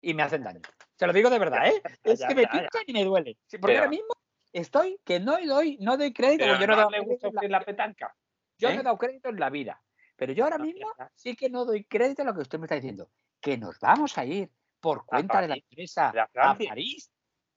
y 0.00 0.14
me 0.14 0.22
hacen 0.22 0.42
daño. 0.42 0.60
Se 0.96 1.06
lo 1.06 1.12
digo 1.12 1.30
de 1.30 1.38
verdad, 1.38 1.66
¿eh? 1.68 1.82
Es 2.04 2.20
ya, 2.20 2.28
que 2.28 2.34
me 2.34 2.42
ya, 2.42 2.48
ya. 2.52 2.60
pinchan 2.60 2.82
y 2.86 2.92
me 2.92 3.04
duele. 3.04 3.38
Sí, 3.46 3.58
porque 3.58 3.72
Pero- 3.74 3.78
ahora 3.80 3.90
mismo 3.90 4.14
estoy 4.52 4.98
que 5.04 5.20
no 5.20 5.36
doy, 5.46 5.76
no 5.80 5.96
doy 5.96 6.12
crédito. 6.12 6.46
Yo 6.46 6.56
no, 6.58 6.62
he 6.62 6.66
no 6.66 6.76
dado 6.76 6.90
le 6.90 6.98
crédito 6.98 7.30
gusta 7.30 7.48
la- 7.48 7.60
petanca. 7.64 8.16
yo 8.58 8.68
¿eh? 8.68 8.74
no 8.74 8.80
he 8.80 8.84
dado 8.84 8.98
crédito 8.98 9.28
en 9.28 9.40
la 9.40 9.50
vida. 9.50 9.82
Pero 10.16 10.32
yo 10.32 10.44
ahora 10.44 10.58
No, 10.58 10.64
mismo 10.64 10.92
sí 11.14 11.34
que 11.34 11.48
no 11.48 11.64
doy 11.64 11.84
crédito 11.84 12.22
a 12.22 12.24
lo 12.26 12.34
que 12.34 12.40
usted 12.42 12.58
me 12.58 12.66
está 12.66 12.74
diciendo. 12.74 13.10
Que 13.40 13.56
nos 13.56 13.78
vamos 13.80 14.16
a 14.18 14.24
ir 14.24 14.50
por 14.80 15.04
cuenta 15.06 15.40
de 15.40 15.48
la 15.48 15.54
empresa 15.56 16.12
a. 16.36 16.56
París 16.58 17.10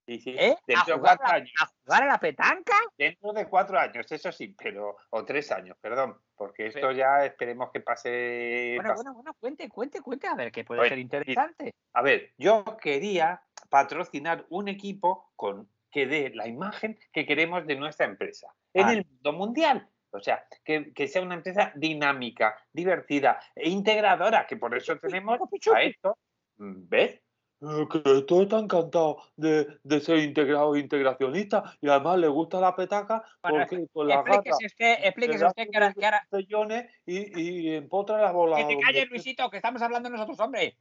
Sí, 0.05 0.19
sí. 0.19 0.35
¿eh? 0.37 0.55
Dentro 0.67 0.95
de 0.95 0.99
jugar 0.99 1.17
cuatro 1.17 1.27
a, 1.27 1.35
años. 1.37 1.53
a 1.61 1.65
jugar 1.65 2.03
a 2.03 2.05
la 2.07 2.19
petanca. 2.19 2.75
Dentro 2.97 3.31
de 3.31 3.47
cuatro 3.47 3.79
años, 3.79 4.11
eso 4.11 4.31
sí, 4.31 4.55
pero. 4.57 4.97
O 5.11 5.23
tres 5.23 5.51
años, 5.51 5.77
perdón. 5.79 6.17
Porque 6.35 6.67
esto 6.67 6.91
ya 6.91 7.25
esperemos 7.25 7.71
que 7.71 7.79
pase. 7.79 8.73
Bueno, 8.75 8.89
pase. 8.89 9.03
bueno, 9.03 9.13
bueno, 9.13 9.33
cuente, 9.39 9.69
cuente, 9.69 10.01
cuente, 10.01 10.27
a 10.27 10.35
ver, 10.35 10.51
que 10.51 10.65
puede 10.65 10.89
ser 10.89 10.99
interesante. 10.99 11.73
A 11.93 12.01
ver, 12.01 12.33
yo 12.37 12.63
quería 12.81 13.41
patrocinar 13.69 14.45
un 14.49 14.67
equipo 14.67 15.31
con 15.35 15.69
que 15.89 16.07
dé 16.07 16.31
la 16.33 16.47
imagen 16.47 16.99
que 17.11 17.25
queremos 17.25 17.65
de 17.65 17.75
nuestra 17.75 18.07
empresa 18.07 18.53
en 18.73 18.89
el 18.89 19.05
mundo 19.05 19.33
mundial. 19.33 19.89
O 20.09 20.19
sea, 20.19 20.45
que, 20.63 20.93
que 20.93 21.07
sea 21.07 21.21
una 21.21 21.35
empresa 21.35 21.71
dinámica, 21.75 22.55
divertida 22.71 23.39
e 23.55 23.69
integradora, 23.69 24.45
que 24.45 24.57
por 24.57 24.75
eso 24.75 24.97
tenemos 24.97 25.39
a 25.73 25.81
esto. 25.81 26.17
¿Ves? 26.57 27.19
Que 27.89 28.01
esto 28.17 28.41
está 28.41 28.59
encantado 28.59 29.17
de, 29.37 29.79
de 29.83 29.99
ser 30.01 30.17
integrado 30.17 30.75
e 30.75 30.79
integracionista 30.79 31.63
y 31.79 31.87
además 31.87 32.17
le 32.19 32.27
gusta 32.27 32.59
la 32.59 32.75
petaca 32.75 33.23
Bueno, 33.41 33.59
porque 33.59 33.87
con 33.93 34.07
la 34.07 34.17
gata 34.17 34.33
Explíquese 34.35 34.65
usted, 34.65 34.97
explíquese 35.05 35.45
usted 35.45 35.69
que 35.69 35.77
ahora, 35.77 35.93
que 35.93 36.05
ahora- 36.05 36.27
y, 37.05 37.41
y 37.41 37.75
empotra 37.75 38.17
la 38.21 38.31
bola. 38.31 38.57
que 38.57 38.65
te 38.75 38.79
calles, 38.81 39.09
Luisito, 39.09 39.49
que 39.49 39.57
estamos 39.57 39.81
hablando 39.81 40.09
nosotros, 40.09 40.37
hombre. 40.41 40.75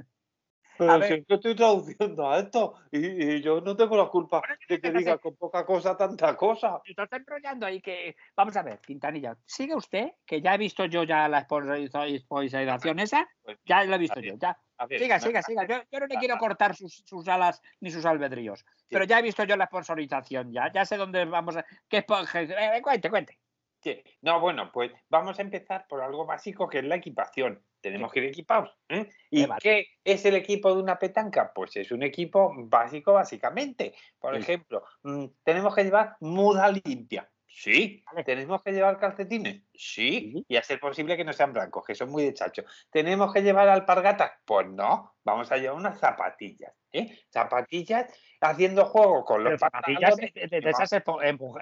Pero 0.87 0.99
ver. 0.99 1.19
si 1.19 1.25
que 1.25 1.35
estoy 1.35 1.55
traduciendo 1.55 2.31
a 2.31 2.39
esto 2.39 2.75
y, 2.91 3.35
y 3.37 3.43
yo 3.43 3.61
no 3.61 3.77
tengo 3.77 3.97
la 3.97 4.07
culpa 4.07 4.41
Bueno, 4.41 4.55
de 4.69 4.81
que 4.81 4.91
diga 4.91 5.19
con 5.19 5.37
poca 5.37 5.65
cosa 5.65 5.97
tanta 5.97 6.37
cosa. 6.37 6.81
Te 6.85 7.03
está 7.03 7.17
enrollando 7.17 7.67
ahí 7.67 7.81
que. 7.81 8.17
Vamos 8.37 8.57
a 8.57 8.63
ver, 8.63 8.81
Quintanilla, 8.81 9.37
sigue 9.45 9.75
usted, 9.75 10.13
que 10.27 10.41
ya 10.41 10.55
he 10.55 10.59
visto 10.59 10.85
yo 10.87 11.05
ya 11.05 11.29
la 11.29 11.43
sponsorización 11.43 12.99
esa, 13.01 13.29
Pues, 13.43 13.59
ya 13.65 13.85
la 13.85 13.97
he 13.97 13.99
visto 13.99 14.21
yo. 14.21 14.35
Ya. 14.39 14.59
ver, 14.89 15.01
Siga, 15.01 15.19
no, 15.19 15.23
siga, 15.23 15.43
siga. 15.43 15.67
Yo, 15.67 15.77
yo 15.91 16.01
no 16.01 16.07
le 16.07 16.17
quiero 16.17 16.37
cortar 16.39 16.75
sus, 16.75 17.03
sus 17.07 17.27
alas 17.29 17.63
ni 17.81 17.91
sus 17.91 18.05
albedríos, 18.05 18.65
pero 18.89 19.05
ya 19.05 19.19
he 19.19 19.23
visto 19.23 19.45
yo 19.45 19.57
la 19.57 19.67
sponsorización, 19.67 20.53
ya, 20.53 20.73
ya 20.73 20.85
sé 20.85 20.97
dónde 20.97 21.25
vamos 21.25 21.57
a. 21.57 21.65
¿Qué 21.89 22.05
eh, 22.07 22.81
cuente, 22.83 23.11
cuente. 23.11 23.39
Sí. 23.83 24.03
No, 24.21 24.41
bueno, 24.41 24.71
pues 24.73 24.93
vamos 25.09 25.39
a 25.39 25.43
empezar 25.43 25.87
por 25.89 26.01
algo 26.01 26.25
básico 26.25 26.69
que 26.69 26.79
es 26.79 26.85
la 26.85 26.97
equipación. 26.97 27.63
Tenemos 27.83 28.11
que 28.13 28.21
ir 28.21 28.27
equipados. 28.27 28.71
¿eh? 28.89 29.11
¿Y 29.31 29.45
vale. 29.45 29.61
qué 29.61 29.87
es 30.05 30.25
el 30.25 30.37
equipo 30.37 30.75
de 30.75 30.81
una 30.83 30.99
petanca? 30.99 31.53
Pues 31.55 31.77
es 31.77 31.91
un 31.93 32.03
equipo 32.03 32.53
básico, 32.57 33.13
básicamente. 33.13 33.93
Por 34.19 34.35
Sí. 34.37 34.41
ejemplo, 34.43 34.85
mm, 35.03 35.27
tenemos 35.43 35.75
que 35.75 35.85
llevar 35.85 36.17
muda 36.21 36.71
limpia. 36.71 37.29
Sí. 37.47 38.03
Vale. 38.07 38.25
¿Tenemos 38.25 38.63
que 38.63 38.73
llevar 38.73 38.99
calcetines? 38.99 39.57
Sí. 39.75 40.33
Sí. 40.33 40.45
Y 40.49 40.57
a 40.57 40.63
ser 40.63 40.81
posible 40.81 41.17
que 41.19 41.25
no 41.25 41.35
sean 41.35 41.53
blancos, 41.53 41.85
que 41.85 41.95
son 41.95 42.11
muy 42.11 42.23
de 42.25 42.33
chacho. 42.33 42.63
¿Tenemos 42.91 43.33
que 43.35 43.43
llevar 43.43 43.69
alpargatas? 43.69 44.33
Pues 44.47 44.67
no. 44.69 45.17
Vamos 45.25 45.53
a 45.53 45.59
llevar 45.59 45.77
unas 45.77 45.99
zapatillas. 45.99 46.73
¿Eh? 46.93 47.19
Zapatillas 47.31 48.13
haciendo 48.41 48.85
juego 48.87 49.25
con 49.25 49.45
los 49.45 49.61
zapatillas 49.61 50.17
de, 50.17 50.33
de- 50.35 50.61
de 50.61 50.71
esas 50.71 50.93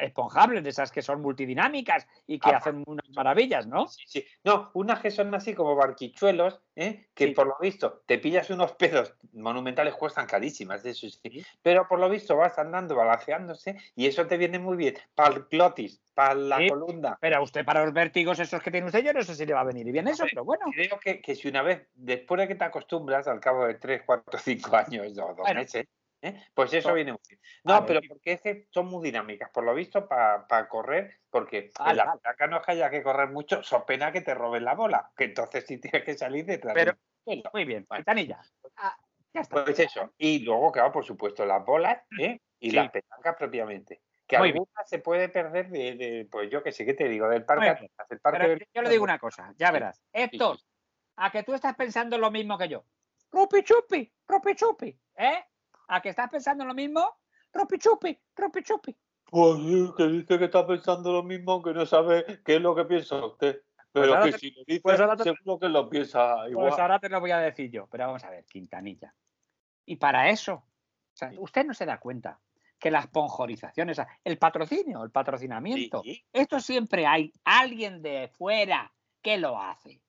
esponjables, 0.01 0.63
de 0.65 0.71
esas 0.71 0.91
que 0.91 1.03
son 1.03 1.21
multidinámicas 1.21 2.07
y 2.27 2.39
que 2.39 2.51
Ah, 2.51 2.57
hacen 2.57 2.83
unas 2.87 3.09
maravillas, 3.11 3.67
¿no? 3.67 3.87
Sí, 3.89 4.03
sí. 4.07 4.25
No, 4.45 4.71
unas 4.75 5.01
que 5.01 5.11
son 5.11 5.35
así 5.35 5.55
como 5.55 5.77
barquichuelos, 5.77 6.61
¿eh? 6.77 7.07
que 7.15 7.27
Sí. 7.29 7.33
por 7.35 7.47
lo 7.49 7.57
visto 7.61 8.03
te 8.07 8.19
pillas 8.19 8.49
unos 8.51 8.73
pedos 8.73 9.15
monumentales, 9.33 9.95
cuestan 9.95 10.27
carísimas, 10.27 10.85
eso 10.85 11.09
sí. 11.09 11.45
Pero 11.63 11.87
por 11.87 11.99
lo 11.99 12.09
visto 12.09 12.37
vas 12.37 12.59
andando, 12.59 12.97
balanceándose 12.97 13.77
y 13.95 14.07
eso 14.07 14.27
te 14.27 14.37
viene 14.39 14.59
muy 14.59 14.77
bien 14.77 14.95
para 15.15 15.35
el 15.35 15.47
clotis, 15.49 16.03
para 16.21 16.35
la 16.35 16.59
Sí. 16.59 16.69
columna. 16.69 17.17
Pero 17.21 17.37
a 17.39 17.41
usted, 17.41 17.65
para 17.65 17.83
los 17.85 17.95
vértigos 17.95 18.39
esos 18.39 18.63
que 18.63 18.71
tiene 18.71 18.87
usted, 18.87 19.03
yo 19.03 19.13
no 19.15 19.23
sé 19.23 19.35
si 19.35 19.47
le 19.47 19.55
va 19.55 19.61
a 19.61 19.65
venir 19.65 19.91
bien 19.91 20.07
eso, 20.07 20.25
pero 20.29 20.45
bueno. 20.45 20.67
Creo 20.75 20.99
que, 21.01 21.23
que 21.23 21.35
si 21.35 21.49
una 21.49 21.63
vez, 21.63 21.89
después 21.95 22.39
de 22.41 22.49
que 22.49 22.55
te 22.57 22.65
acostumbras, 22.65 23.27
al 23.27 23.41
cabo 23.41 23.67
de 23.67 23.75
3, 23.75 24.03
4, 24.05 24.39
5 24.39 24.77
años 24.77 25.07
o 25.07 25.11
dos 25.29 25.37
Bueno. 25.39 25.61
meses, 25.61 25.87
¿eh? 26.21 26.45
pues 26.53 26.75
eso 26.75 26.91
So- 26.91 26.95
viene 26.95 27.13
muy 27.13 27.21
bien. 27.27 27.41
No, 27.65 27.87
pero 27.87 28.01
porque 28.07 28.33
es 28.33 28.43
que 28.43 28.67
son 28.71 28.87
muy 28.89 29.03
dinámicas, 29.03 29.49
por 29.51 29.65
lo 29.65 29.75
visto, 29.75 30.07
para 30.07 30.69
correr, 30.69 31.21
porque 31.31 31.71
Vale, 31.79 31.91
en 31.93 31.97
la 31.97 32.05
vale. 32.05 32.19
petanca 32.19 32.47
no 32.49 32.57
es 32.59 32.67
que 32.67 32.73
haya 32.73 32.91
que 32.91 33.03
correr 33.03 33.31
mucho, 33.31 33.63
so 33.63 33.87
pena 33.87 34.13
que 34.13 34.21
te 34.21 34.35
roben 34.35 34.65
la 34.67 34.75
bola, 34.75 35.11
que 35.17 35.25
entonces 35.25 35.65
sí 35.67 35.79
tienes 35.79 36.05
que 36.05 36.15
salir 36.19 36.45
detrás 36.45 36.75
Pero- 36.75 36.93
suelo. 37.25 37.51
Muy 37.55 37.65
bien, 37.65 37.87
Vale. 37.89 38.01
Quintanilla. 38.01 38.41
Ah, 38.77 38.95
ya 39.33 39.41
está. 39.41 39.65
Pues 39.65 39.79
eso. 39.79 40.13
Y 40.19 40.41
luego, 40.41 40.71
claro, 40.71 40.93
por 40.93 41.05
supuesto, 41.05 41.47
las 41.47 41.65
bolas 41.65 42.03
¿eh? 42.19 42.41
y 42.59 42.71
Sí. 42.71 42.77
las 42.77 42.91
petancas 42.91 43.37
propiamente. 43.37 44.03
Que 44.31 44.39
Muy 44.39 44.53
bien. 44.53 44.63
algunas 44.63 44.89
se 44.89 44.99
puede 45.01 45.29
perder 45.29 45.71
de, 45.71 45.97
de, 45.97 46.29
pues 46.31 46.49
yo 46.51 46.63
que 46.63 46.71
sé, 46.71 46.87
¿qué 46.87 46.95
te 46.95 47.09
digo? 47.09 47.29
Del 47.29 47.45
parque 47.45 47.75
bien. 47.75 47.91
El 48.09 48.21
parque 48.21 48.39
Pero 48.39 48.49
del- 48.51 48.69
yo 48.73 48.83
le 48.83 48.89
digo 48.91 49.03
una 49.03 49.19
cosa, 49.19 49.53
ya 49.59 49.73
verás. 49.73 50.01
Héctor, 50.13 50.57
a 51.17 51.33
que 51.33 51.43
tú 51.43 51.53
estás 51.53 51.75
pensando 51.75 52.17
lo 52.17 52.31
mismo 52.31 52.57
que 52.57 52.69
yo. 52.69 52.85
Rupi 53.33 53.65
chupi, 53.65 54.13
rupi 54.29 54.55
chupi, 54.55 54.97
¿eh? 55.17 55.45
A 55.89 56.01
que 56.01 56.11
estás 56.11 56.31
pensando 56.31 56.65
lo 56.65 56.75
mismo, 56.75 57.19
rupi 57.53 57.79
chupi, 57.79 58.17
rupi 58.37 58.63
chupi. 58.63 58.97
Pues 59.25 59.57
que 59.97 60.07
dice 60.07 60.39
que 60.39 60.45
está 60.45 60.65
pensando 60.65 61.13
lo 61.13 61.25
mismo, 61.25 61.53
aunque 61.53 61.73
no 61.75 61.85
sabe 61.85 62.41
qué 62.45 62.55
es 62.57 62.61
lo 62.63 62.75
que 62.77 62.85
piensa 62.85 63.17
usted. 63.25 63.63
Pero 63.93 64.15
ahora 64.15 64.27
que 64.27 64.33
te- 64.33 64.39
si 64.39 64.51
lo 64.53 64.63
dice, 64.65 64.81
pues 64.81 65.01
ahora 65.01 65.17
te- 65.17 65.25
seguro 65.25 65.59
que 65.59 65.69
lo 65.69 65.91
piensa 65.91 66.49
igual. 66.49 66.69
Pues 66.69 66.81
ahora 66.81 67.01
te 67.01 67.09
lo 67.09 67.19
voy 67.19 67.33
a 67.33 67.39
decir 67.39 67.69
yo, 67.69 67.89
pero 67.89 68.07
vamos 68.07 68.23
a 68.23 68.31
ver, 68.31 68.45
Quintanilla. 68.45 69.13
Y 69.87 69.97
para 69.97 70.29
eso, 70.31 70.55
o 70.55 71.17
sea, 71.17 71.33
usted 71.39 71.65
no 71.67 71.75
se 71.75 71.85
da 71.85 71.99
cuenta 71.99 72.39
que 72.81 72.91
la 72.91 73.01
esponjorización, 73.01 73.91
esa- 73.91 74.09
el 74.25 74.39
patrocinio, 74.39 75.05
el 75.05 75.11
patrocinamiento, 75.11 76.03
Sí, 76.03 76.25
esto 76.33 76.59
siempre 76.59 77.07
hay 77.07 77.33
alguien 77.45 78.03
de 78.03 78.29
fuera 78.37 78.93
que 79.23 79.37
lo 79.39 79.61
hace. 79.61 80.01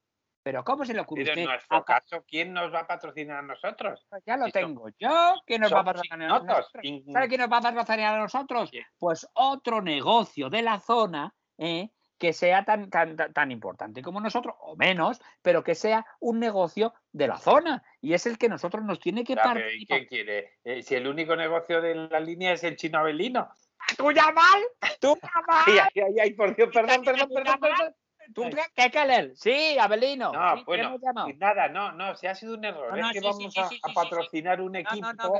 Pero 0.43 0.63
¿cómo 0.63 0.85
se 0.85 0.95
le 0.95 1.01
ocurre 1.01 1.23
Pero 1.25 1.39
en 1.39 1.45
nuestro 1.45 1.77
a- 1.77 1.85
caso, 1.85 2.23
¿quién 2.27 2.51
nos 2.51 2.73
va 2.73 2.79
a 2.79 2.87
patrocinar 2.87 3.37
a 3.37 3.41
nosotros? 3.43 4.07
Ya 4.25 4.37
lo 4.37 4.45
si 4.45 4.51
son- 4.51 4.61
tengo 4.61 4.89
yo. 4.97 5.35
¿Quién 5.45 5.61
nos 5.61 5.71
va 5.71 5.81
a 5.81 5.83
patrocinar 5.83 6.21
a 6.31 6.39
nosotros? 6.39 6.71
¿Sabe 7.13 7.27
quién 7.27 7.41
nos 7.41 7.51
va 7.51 7.57
a 7.57 7.61
patrocinar 7.61 8.15
a 8.15 8.19
nosotros? 8.19 8.71
¿Quién? 8.71 8.85
Pues 8.97 9.27
otro 9.35 9.81
negocio 9.83 10.49
de 10.49 10.61
la 10.63 10.79
zona 10.79 11.35
¿eh? 11.59 11.91
Que 12.21 12.33
sea 12.33 12.63
tan, 12.63 12.91
tan, 12.91 13.15
tan- 13.15 13.33
tan 13.33 13.49
importante 13.51 14.03
como 14.03 14.21
nosotros, 14.21 14.53
o 14.59 14.75
menos, 14.75 15.19
pero 15.41 15.63
que 15.63 15.73
sea 15.73 16.05
un 16.19 16.39
negocio 16.39 16.93
de 17.11 17.27
la 17.27 17.39
zona. 17.39 17.83
Y 17.99 18.13
es 18.13 18.27
el 18.27 18.37
que 18.37 18.47
nosotros 18.47 18.83
nos 18.85 18.99
tiene 18.99 19.23
que 19.23 19.35
pero 19.35 19.59
¿y. 19.71 19.87
¿Qué 19.87 20.05
quiere? 20.05 20.59
Eh, 20.63 20.83
si 20.83 20.93
el 20.93 21.07
único 21.07 21.35
negocio 21.35 21.81
de 21.81 21.95
la 21.95 22.19
línea 22.19 22.53
es 22.53 22.63
el 22.63 22.75
chino 22.75 22.99
Abelino. 22.99 23.49
¿Tú 23.97 24.11
ya 24.11 24.31
mal? 24.31 24.61
¿Tú 24.99 25.17
ya 25.19 25.29
mal? 25.47 25.63
Ay, 25.65 25.79
ay, 25.79 26.03
ay, 26.03 26.19
ay, 26.21 26.33
por 26.33 26.55
Dios, 26.55 26.69
perdón, 26.71 27.03
perdón, 27.03 27.27
¿Tú 27.27 27.33
ya 27.33 27.43
perdón, 27.43 27.59
perdón. 27.59 27.95
¿Tú 28.33 28.43
qué, 28.49 28.63
qué 28.75 28.91
que? 28.91 29.35
Sí, 29.35 29.77
Abelino. 29.79 30.31
No, 30.31 30.57
sí, 30.57 30.63
bueno. 30.65 30.97
Y 31.27 31.33
Nada, 31.33 31.67
no, 31.69 31.91
no, 31.91 32.15
si 32.15 32.27
ha 32.27 32.35
sido 32.35 32.55
un 32.55 32.65
error. 32.65 32.97
No, 32.97 33.07
es 33.07 33.13
que 33.13 33.19
sí, 33.19 33.25
vamos 33.25 33.53
sí, 33.53 33.79
a, 33.83 33.93
patrocinar 33.93 34.61
un 34.61 34.75
equipo. 34.75 35.07
no, 35.13 35.13
no, 35.13 35.33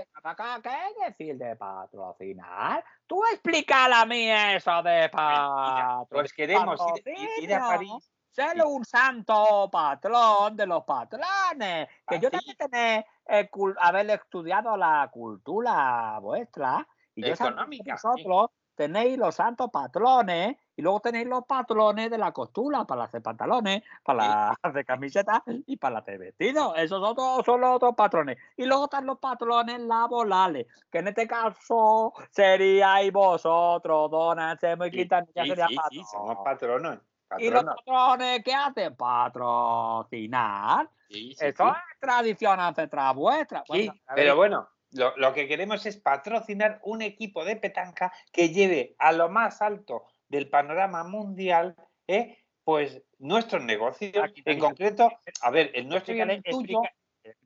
¿qué 0.61 0.69
decir 1.07 1.37
de 1.37 1.55
patrocinar? 1.55 2.83
Tú 3.07 3.23
explícale 3.25 3.95
a 3.95 4.05
mí 4.05 4.29
eso 4.29 4.81
de 4.83 5.09
patrocinar. 5.09 6.07
Pues 6.09 6.33
queremos 6.33 6.81
ir, 6.97 7.13
ir- 7.13 7.43
ir 7.43 7.53
a 7.53 7.59
París. 7.67 8.11
Ser 8.31 8.63
un 8.65 8.85
santo 8.85 9.69
patrón 9.69 10.55
de 10.55 10.65
los 10.65 10.85
patrones. 10.85 11.89
Que 12.07 12.17
yo 12.17 12.29
Ah, 12.29 12.31
también 12.31 12.57
tené, 12.57 13.05
eh, 13.27 13.49
haber 13.81 14.09
estudiado 14.11 14.77
la 14.77 15.09
cultura 15.11 16.17
vuestra. 16.19 16.87
Y 17.13 17.25
yo 17.25 17.33
Económica. 17.33 17.93
Vosotros 18.01 18.51
tenéis 18.75 19.17
los 19.17 19.35
santos 19.35 19.69
patrones 19.71 20.57
y 20.75 20.81
luego 20.81 20.99
tenéis 20.99 21.27
los 21.27 21.45
patrones 21.45 22.09
de 22.09 22.17
la 22.17 22.31
costura 22.31 22.85
para 22.85 23.03
hacer 23.03 23.21
pantalones, 23.21 23.83
para 24.03 24.57
las 24.63 24.73
de 24.73 24.85
camiseta 24.85 25.43
y 25.45 25.77
para 25.77 25.95
las 25.95 26.05
de 26.05 26.17
vestido. 26.17 26.75
Esos 26.75 27.03
otros 27.03 27.45
son 27.45 27.61
los 27.61 27.75
otros 27.75 27.93
patrones. 27.95 28.37
Y 28.57 28.65
luego 28.65 28.85
están 28.85 29.05
los 29.05 29.19
patrones 29.19 29.79
laborales, 29.81 30.67
que 30.91 30.99
en 30.99 31.09
este 31.09 31.27
caso 31.27 32.13
seríais 32.31 33.11
vosotros, 33.11 34.09
don 34.09 34.39
Anselmo 34.39 34.85
y 34.85 34.91
Quintanilla 34.91 35.67
sí, 35.67 35.75
sí, 35.75 35.79
sí, 35.91 36.03
somos 36.11 36.37
patronos. 36.43 36.99
¿Y 37.37 37.49
los 37.49 37.63
patrones 37.63 38.43
qué 38.43 38.53
hacen? 38.53 38.95
Patrocinar. 38.95 40.89
Sí, 41.09 41.33
sí, 41.37 41.45
Eso 41.45 41.65
sí. 41.65 41.69
es 41.93 41.99
tradición 41.99 42.59
ancestral 42.59 43.15
vuestra. 43.15 43.63
Sí, 43.65 43.87
Bueno, 43.87 43.93
pero 44.15 44.35
bueno, 44.35 44.69
lo, 44.91 45.15
lo 45.17 45.33
que 45.33 45.47
queremos 45.47 45.85
es 45.85 45.97
patrocinar 45.97 46.79
un 46.83 47.01
equipo 47.01 47.45
de 47.45 47.55
petanca 47.55 48.11
que 48.31 48.49
lleve 48.49 48.95
a 48.99 49.11
lo 49.11 49.29
más 49.29 49.61
alto 49.61 50.05
del 50.27 50.49
panorama 50.49 51.03
mundial, 51.03 51.75
¿eh? 52.07 52.37
pues 52.63 53.01
nuestros 53.19 53.63
negocios, 53.63 54.23
Aquí, 54.23 54.41
en 54.45 54.59
concreto, 54.59 55.11
a 55.41 55.51
ver, 55.51 55.71
el 55.73 55.87
nuestro 55.87 56.13
y 56.13 56.21
el 56.21 56.43
tuyo, 56.43 56.81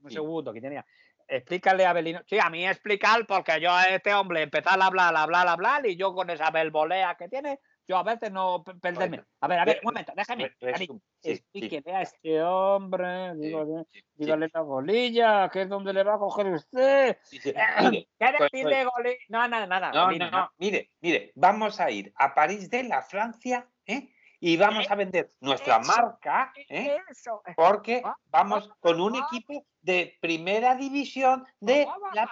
un 0.01 0.11
segundo, 0.11 0.53
que 0.53 0.61
tenía. 0.61 0.85
Explícale 1.27 1.85
a 1.85 1.89
Abelino. 1.89 2.21
Sí, 2.27 2.37
a 2.39 2.49
mí 2.49 2.67
explicar, 2.67 3.25
porque 3.25 3.59
yo 3.59 3.71
a 3.71 3.83
este 3.85 4.13
hombre 4.13 4.43
empezar 4.43 4.79
a 4.79 4.85
hablar, 4.85 5.15
a 5.15 5.23
hablar, 5.23 5.47
a 5.47 5.53
hablar, 5.53 5.85
y 5.85 5.95
yo 5.95 6.13
con 6.13 6.29
esa 6.29 6.51
belbolea 6.51 7.15
que 7.15 7.27
tiene, 7.27 7.59
yo 7.87 7.97
a 7.97 8.03
veces 8.03 8.31
no 8.31 8.63
pe- 8.63 8.75
perderme. 8.75 9.23
A 9.41 9.47
ver, 9.47 9.59
a 9.59 9.65
ver, 9.65 9.79
un 9.83 9.87
momento, 9.87 10.13
déjame. 10.15 10.45
re- 10.45 10.55
Dani, 10.59 10.73
resumen, 10.73 11.01
sí, 11.21 11.21
sí, 11.21 11.31
explíquele 11.31 11.95
a 11.95 12.01
este 12.01 12.41
hombre, 12.43 13.35
dígale, 13.35 13.85
dígale 14.15 14.49
la 14.53 14.59
golilla, 14.61 15.49
que 15.49 15.61
es 15.63 15.69
donde 15.69 15.93
le 15.93 16.03
va 16.03 16.15
a 16.15 16.19
coger 16.19 16.47
usted. 16.47 17.17
¿Qué 17.31 17.53
pues, 17.53 18.51
decir 18.51 18.63
pues, 18.63 18.77
de 18.77 18.85
golilla? 18.85 19.17
No, 19.29 19.47
nada, 19.47 19.67
nada. 19.67 19.91
No, 19.91 20.11
no, 20.11 20.31
no, 20.31 20.51
mire, 20.57 20.91
mire, 21.01 21.31
vamos 21.35 21.79
a 21.79 21.91
ir 21.91 22.11
a 22.15 22.33
París 22.33 22.69
de 22.69 22.83
la 22.83 23.01
Francia, 23.01 23.67
¿eh? 23.85 24.11
Y 24.39 24.57
vamos 24.57 24.91
a 24.91 24.95
vender 24.95 25.29
nuestra 25.39 25.77
Eso. 25.77 25.91
marca, 25.91 26.51
¿eh? 26.55 26.97
Eh, 26.97 27.53
Porque 27.55 28.01
Ah, 28.03 28.15
vamos 28.29 28.69
con 28.79 28.99
un 29.01 29.15
ah. 29.15 29.25
equipo 29.25 29.65
de 29.81 30.17
primera 30.21 30.75
división 30.75 31.45
de 31.59 31.87
la 32.13 32.27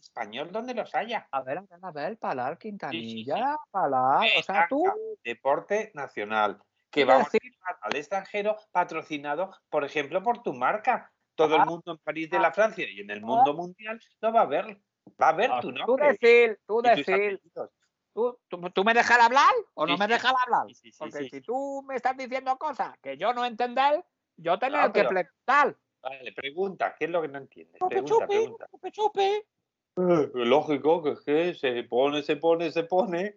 español 0.00 0.50
donde 0.52 0.74
los 0.74 0.94
haya. 0.94 1.26
A 1.30 1.42
ver, 1.42 1.58
a 1.58 1.60
ver, 1.62 1.78
a 1.82 1.90
ver, 1.90 2.18
palar, 2.18 2.54
sí, 2.54 2.58
Quintanilla, 2.68 3.56
palar. 3.70 4.26
O 4.38 4.42
sea, 4.42 4.66
tú. 4.68 4.84
Deporte 5.24 5.90
nacional, 5.94 6.60
que 6.90 7.04
vamos 7.04 7.28
a 7.28 7.30
decir- 7.30 7.42
llevar 7.52 7.78
al 7.82 7.96
extranjero 7.96 8.56
patrocinado, 8.72 9.50
por 9.68 9.84
ejemplo, 9.84 10.22
por 10.22 10.42
tu 10.42 10.52
marca. 10.54 11.12
Todo 11.34 11.54
el 11.56 11.62
Ah. 11.62 11.64
mundo 11.64 11.92
en 11.92 11.98
París 11.98 12.28
de 12.30 12.38
la 12.38 12.52
Francia 12.52 12.86
y 12.90 13.00
en 13.00 13.10
el 13.10 13.20
mundo 13.22 13.54
mundial 13.54 13.98
lo 14.20 14.32
va 14.32 14.42
a 14.42 14.46
ver. 14.46 14.80
Va 15.20 15.28
a 15.28 15.32
ver 15.32 15.50
Ah, 15.52 15.60
tu 15.60 15.72
Tú 15.72 15.78
nombre. 15.78 16.08
decir, 16.12 16.60
tú 16.66 16.80
y 16.80 16.88
tus 16.88 17.06
decir, 17.06 17.40
tú, 18.12 18.38
tú, 18.48 18.70
tú 18.70 18.84
me 18.84 18.92
dejas 18.92 19.18
hablar 19.18 19.48
o 19.74 19.86
no 19.86 19.94
Sí, 19.94 19.98
me 19.98 20.06
sí. 20.06 20.12
dejas 20.12 20.34
hablar. 20.46 20.66
Sí, 20.68 20.74
sí, 20.74 20.92
sí, 20.92 20.98
Porque 20.98 21.18
sí. 21.20 21.28
si 21.30 21.40
tú 21.40 21.82
me 21.88 21.96
estás 21.96 22.16
diciendo 22.16 22.56
cosas 22.58 22.98
que 23.00 23.16
yo 23.16 23.32
no 23.32 23.44
entender, 23.46 24.04
yo 24.36 24.58
tener 24.58 24.80
No, 24.82 24.92
que 24.92 25.00
pero- 25.04 25.08
preguntar. 25.10 25.76
Vale, 26.02 26.32
pregunta, 26.32 26.94
¿qué 26.98 27.04
es 27.04 27.10
lo 27.10 27.20
que 27.22 27.28
no 27.28 27.38
entiendes? 27.38 27.78
Pregunta, 27.78 28.14
chupe, 28.14 28.26
pregunta. 28.26 28.66
chupe, 28.70 28.90
chupe. 28.90 29.46
Lógico 30.34 31.02
que 31.02 31.10
es 31.10 31.20
que 31.20 31.54
se 31.54 31.82
pone, 31.84 32.22
se 32.22 32.36
pone, 32.36 32.70
se 32.70 32.84
pone. 32.84 33.36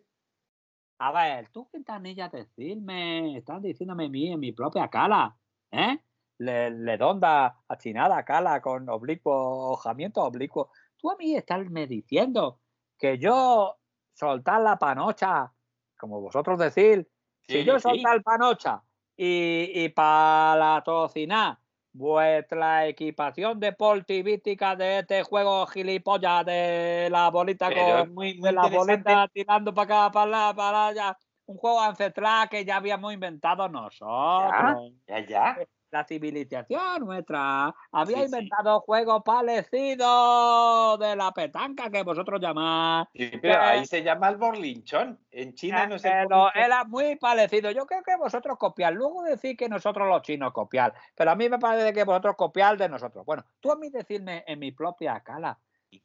A 0.99 1.11
ver, 1.11 1.49
tú, 1.49 1.69
Quintanilla, 1.69 2.29
decirme, 2.29 3.37
estás 3.37 3.61
diciéndome 3.61 4.05
a 4.05 4.09
mí 4.09 4.31
en 4.31 4.39
mi 4.39 4.51
propia 4.51 4.87
cara, 4.87 5.35
¿eh? 5.71 5.99
le, 6.37 6.71
le 6.71 6.97
donda 6.97 7.57
achinada, 7.67 8.23
cala, 8.23 8.61
con 8.61 8.87
oblicuo, 8.89 9.71
hojamiento 9.71 10.21
oblicuo. 10.21 10.69
Tú 10.97 11.11
a 11.11 11.17
mí 11.17 11.35
estás 11.35 11.69
me 11.69 11.87
diciendo 11.87 12.59
que 12.97 13.17
yo 13.17 13.77
soltar 14.13 14.61
la 14.61 14.77
panocha, 14.77 15.51
como 15.97 16.21
vosotros 16.21 16.59
decís, 16.59 17.05
si 17.47 17.63
yo 17.63 17.79
sí. 17.79 17.89
soltar 17.89 18.23
panocha 18.23 18.83
y, 19.17 19.71
y 19.73 19.89
para 19.89 20.55
la 20.55 20.83
tocinar 20.83 21.57
vuestra 21.93 22.87
equipación 22.87 23.59
deportivística 23.59 24.75
de 24.75 24.99
este 24.99 25.23
juego 25.23 25.65
gilipollas 25.67 26.45
de 26.45 27.07
la 27.11 27.29
bolita 27.29 27.69
Pero 27.69 27.99
con 27.99 28.13
muy, 28.13 28.33
muy 28.35 28.49
de 28.49 28.55
la 28.55 28.67
bolita 28.67 29.27
tirando 29.31 29.73
para 29.73 30.05
acá, 30.05 30.11
para 30.11 30.47
allá, 30.47 30.55
para 30.55 30.87
allá. 30.87 31.17
Un 31.45 31.57
juego 31.57 31.81
ancestral 31.81 32.49
que 32.49 32.65
ya 32.65 32.77
habíamos 32.77 33.13
inventado 33.13 33.67
nosotros. 33.69 34.93
Ya, 35.07 35.25
ya. 35.25 35.57
La 35.93 36.03
civilización 36.05 37.05
nuestra 37.05 37.67
había 37.91 38.17
Sí, 38.17 38.21
sí. 38.23 38.25
inventado 38.25 38.81
juegos 38.81 39.21
parecidos 39.23 40.99
de 40.99 41.15
la 41.15 41.31
petanca 41.31 41.91
que 41.91 42.01
vosotros 42.01 42.41
llamáis. 42.41 43.07
Sí, 43.13 43.29
pero 43.39 43.53
que- 43.53 43.59
ahí 43.59 43.85
se 43.85 44.01
llama 44.01 44.29
el 44.29 44.37
borlinchón. 44.37 45.19
En 45.29 45.53
China 45.53 45.85
no 45.85 45.99
se 45.99 46.09
Pero 46.09 46.51
era 46.55 46.83
muy 46.85 47.15
parecido. 47.17 47.69
Yo 47.69 47.85
creo 47.85 48.01
que 48.01 48.15
vosotros 48.15 48.57
copiar. 48.57 48.93
Luego 48.93 49.21
decir 49.21 49.55
que 49.55 49.69
nosotros 49.69 50.07
los 50.07 50.23
chinos 50.23 50.51
copiar. 50.51 50.95
Pero 51.13 51.29
a 51.29 51.35
mí 51.35 51.47
me 51.47 51.59
parece 51.59 51.93
que 51.93 52.03
vosotros 52.05 52.35
copiar 52.37 52.75
de 52.75 52.89
nosotros. 52.89 53.23
Bueno, 53.23 53.45
tú 53.59 53.71
a 53.71 53.75
mí 53.75 53.91
decirme 53.91 54.43
en 54.47 54.57
mi 54.57 54.71
propia 54.71 55.19
cala 55.19 55.59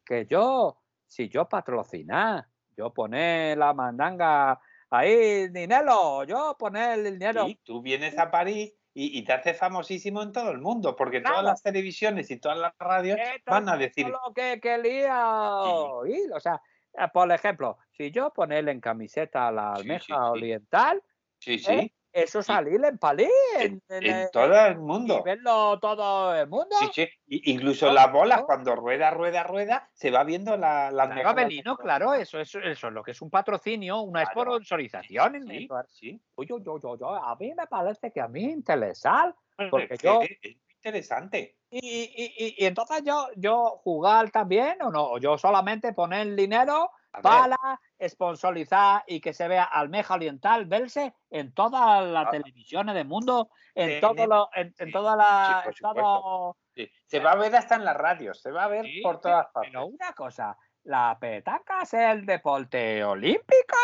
que 0.05 0.27
yo, 0.27 0.77
si 1.07 1.29
yo 1.29 1.49
patrocinar, 1.49 2.45
yo 2.77 2.93
poner 2.93 3.57
la 3.57 3.73
mandanga 3.73 4.59
ahí, 4.91 5.47
dinero, 5.47 6.23
yo 6.25 6.55
poner 6.59 6.99
el 6.99 7.13
dinero. 7.13 7.47
Sí, 7.47 7.59
tú 7.63 7.81
vienes 7.81 8.15
a 8.19 8.29
París 8.29 8.71
y, 8.93 9.17
y 9.19 9.23
te 9.23 9.33
haces 9.33 9.57
famosísimo 9.57 10.21
en 10.23 10.31
todo 10.31 10.51
el 10.51 10.59
mundo, 10.59 10.95
porque 10.95 11.21
Claro. 11.21 11.35
todas 11.37 11.43
las 11.45 11.61
televisiones 11.63 12.31
y 12.31 12.39
todas 12.39 12.57
las 12.57 12.73
radios 12.79 13.19
Esto 13.19 13.51
van 13.51 13.69
a 13.69 13.77
decir, 13.77 14.21
lo 14.25 14.33
que 14.33 14.59
quería 14.61 15.15
oír. 15.57 16.31
O 16.33 16.39
sea, 16.39 16.61
eh, 16.93 17.07
por 17.13 17.31
ejemplo, 17.31 17.77
si 17.91 18.11
yo 18.11 18.31
ponerle 18.33 18.71
en 18.71 18.81
camiseta 18.81 19.47
a 19.47 19.51
la 19.51 19.75
Sí, 19.75 19.77
almeja 19.77 19.99
sí, 19.99 20.21
sí. 20.31 20.43
oriental, 20.43 21.03
sí, 21.39 21.59
sí, 21.59 21.79
¿Eh? 21.79 21.93
Eso 22.11 22.41
salir 22.41 22.83
en 22.83 22.97
Palí, 22.97 23.27
en, 23.59 23.61
en, 23.61 23.81
en 23.89 24.03
en 24.05 24.15
el- 24.17 24.31
todo 24.31 24.65
el 24.65 24.73
y 24.73 24.77
mundo. 24.77 25.23
verlo 25.23 25.79
todo 25.79 26.35
el 26.35 26.47
mundo. 26.47 26.75
Sí, 26.79 26.87
sí. 26.93 27.09
Y- 27.27 27.51
incluso 27.53 27.87
No, 27.87 27.93
las 27.93 28.11
bolas, 28.11 28.39
no. 28.41 28.45
cuando 28.45 28.75
rueda, 28.75 29.11
rueda, 29.11 29.43
rueda, 29.43 29.89
se 29.93 30.09
va 30.11 30.23
viendo 30.23 30.57
la, 30.57 30.89
la 30.91 31.09
Claro. 31.09 31.29
Abelino, 31.29 31.77
claro, 31.77 32.13
eso, 32.13 32.39
eso, 32.39 32.59
eso 32.59 32.87
es 32.87 32.93
lo 32.93 33.03
que 33.03 33.11
es 33.11 33.21
un 33.21 33.29
patrocinio, 33.29 34.01
una 34.01 34.25
Claro. 34.25 34.53
sponsorización. 34.55 35.35
en 35.35 35.47
Sí, 35.47 35.67
sí. 35.87 36.21
Uy, 36.35 36.47
uy, 36.51 36.63
uy, 36.65 36.79
uy, 36.83 36.97
a 37.01 37.35
mí 37.39 37.53
me 37.55 37.67
parece 37.67 38.11
que 38.11 38.21
a 38.21 38.27
mí 38.27 38.43
interesar. 38.43 39.35
Porque 39.69 39.93
Es 39.95 39.99
yo- 40.01 40.21
es 40.21 40.55
interesante. 40.75 41.57
Y, 41.69 41.79
y, 41.79 42.33
y, 42.37 42.55
y 42.57 42.65
entonces 42.65 43.03
yo, 43.05 43.27
yo 43.35 43.79
jugar 43.83 44.31
también 44.31 44.81
o 44.81 44.89
no, 44.89 45.17
yo 45.19 45.37
solamente 45.37 45.93
poner 45.93 46.33
dinero 46.35 46.89
para 47.21 47.57
sponsorizar 48.07 49.03
y 49.07 49.19
que 49.21 49.33
se 49.33 49.47
vea 49.47 49.63
Almeja 49.63 50.13
Oriental 50.13 50.65
verse 50.65 51.13
en 51.29 51.53
todas 51.53 52.05
las 52.07 52.27
Ah. 52.27 52.31
televisiones 52.31 52.95
del 52.95 53.07
mundo, 53.07 53.49
en 53.75 53.87
Tiene- 53.87 54.01
todo 54.01 54.27
lo, 54.27 54.49
en, 54.53 54.67
en 54.77 54.87
sí, 54.87 54.91
todas 54.91 55.17
las, 55.17 55.75
todo- 55.79 56.57
sí. 56.75 56.89
Se 57.07 57.19
va 57.19 57.31
a 57.31 57.35
ver 57.35 57.55
hasta 57.55 57.75
en 57.75 57.85
las 57.85 57.97
radios, 57.97 58.41
se 58.41 58.51
va 58.51 58.65
a 58.65 58.67
ver 58.67 58.85
por 59.03 59.19
todas 59.19 59.47
partes. 59.53 59.71
Pero 59.71 59.87
una 59.87 60.13
cosa, 60.13 60.55
la 60.83 61.17
petanca 61.19 61.81
es 61.81 61.93
el 61.93 62.25
deporte 62.25 63.03
olímpico. 63.03 63.75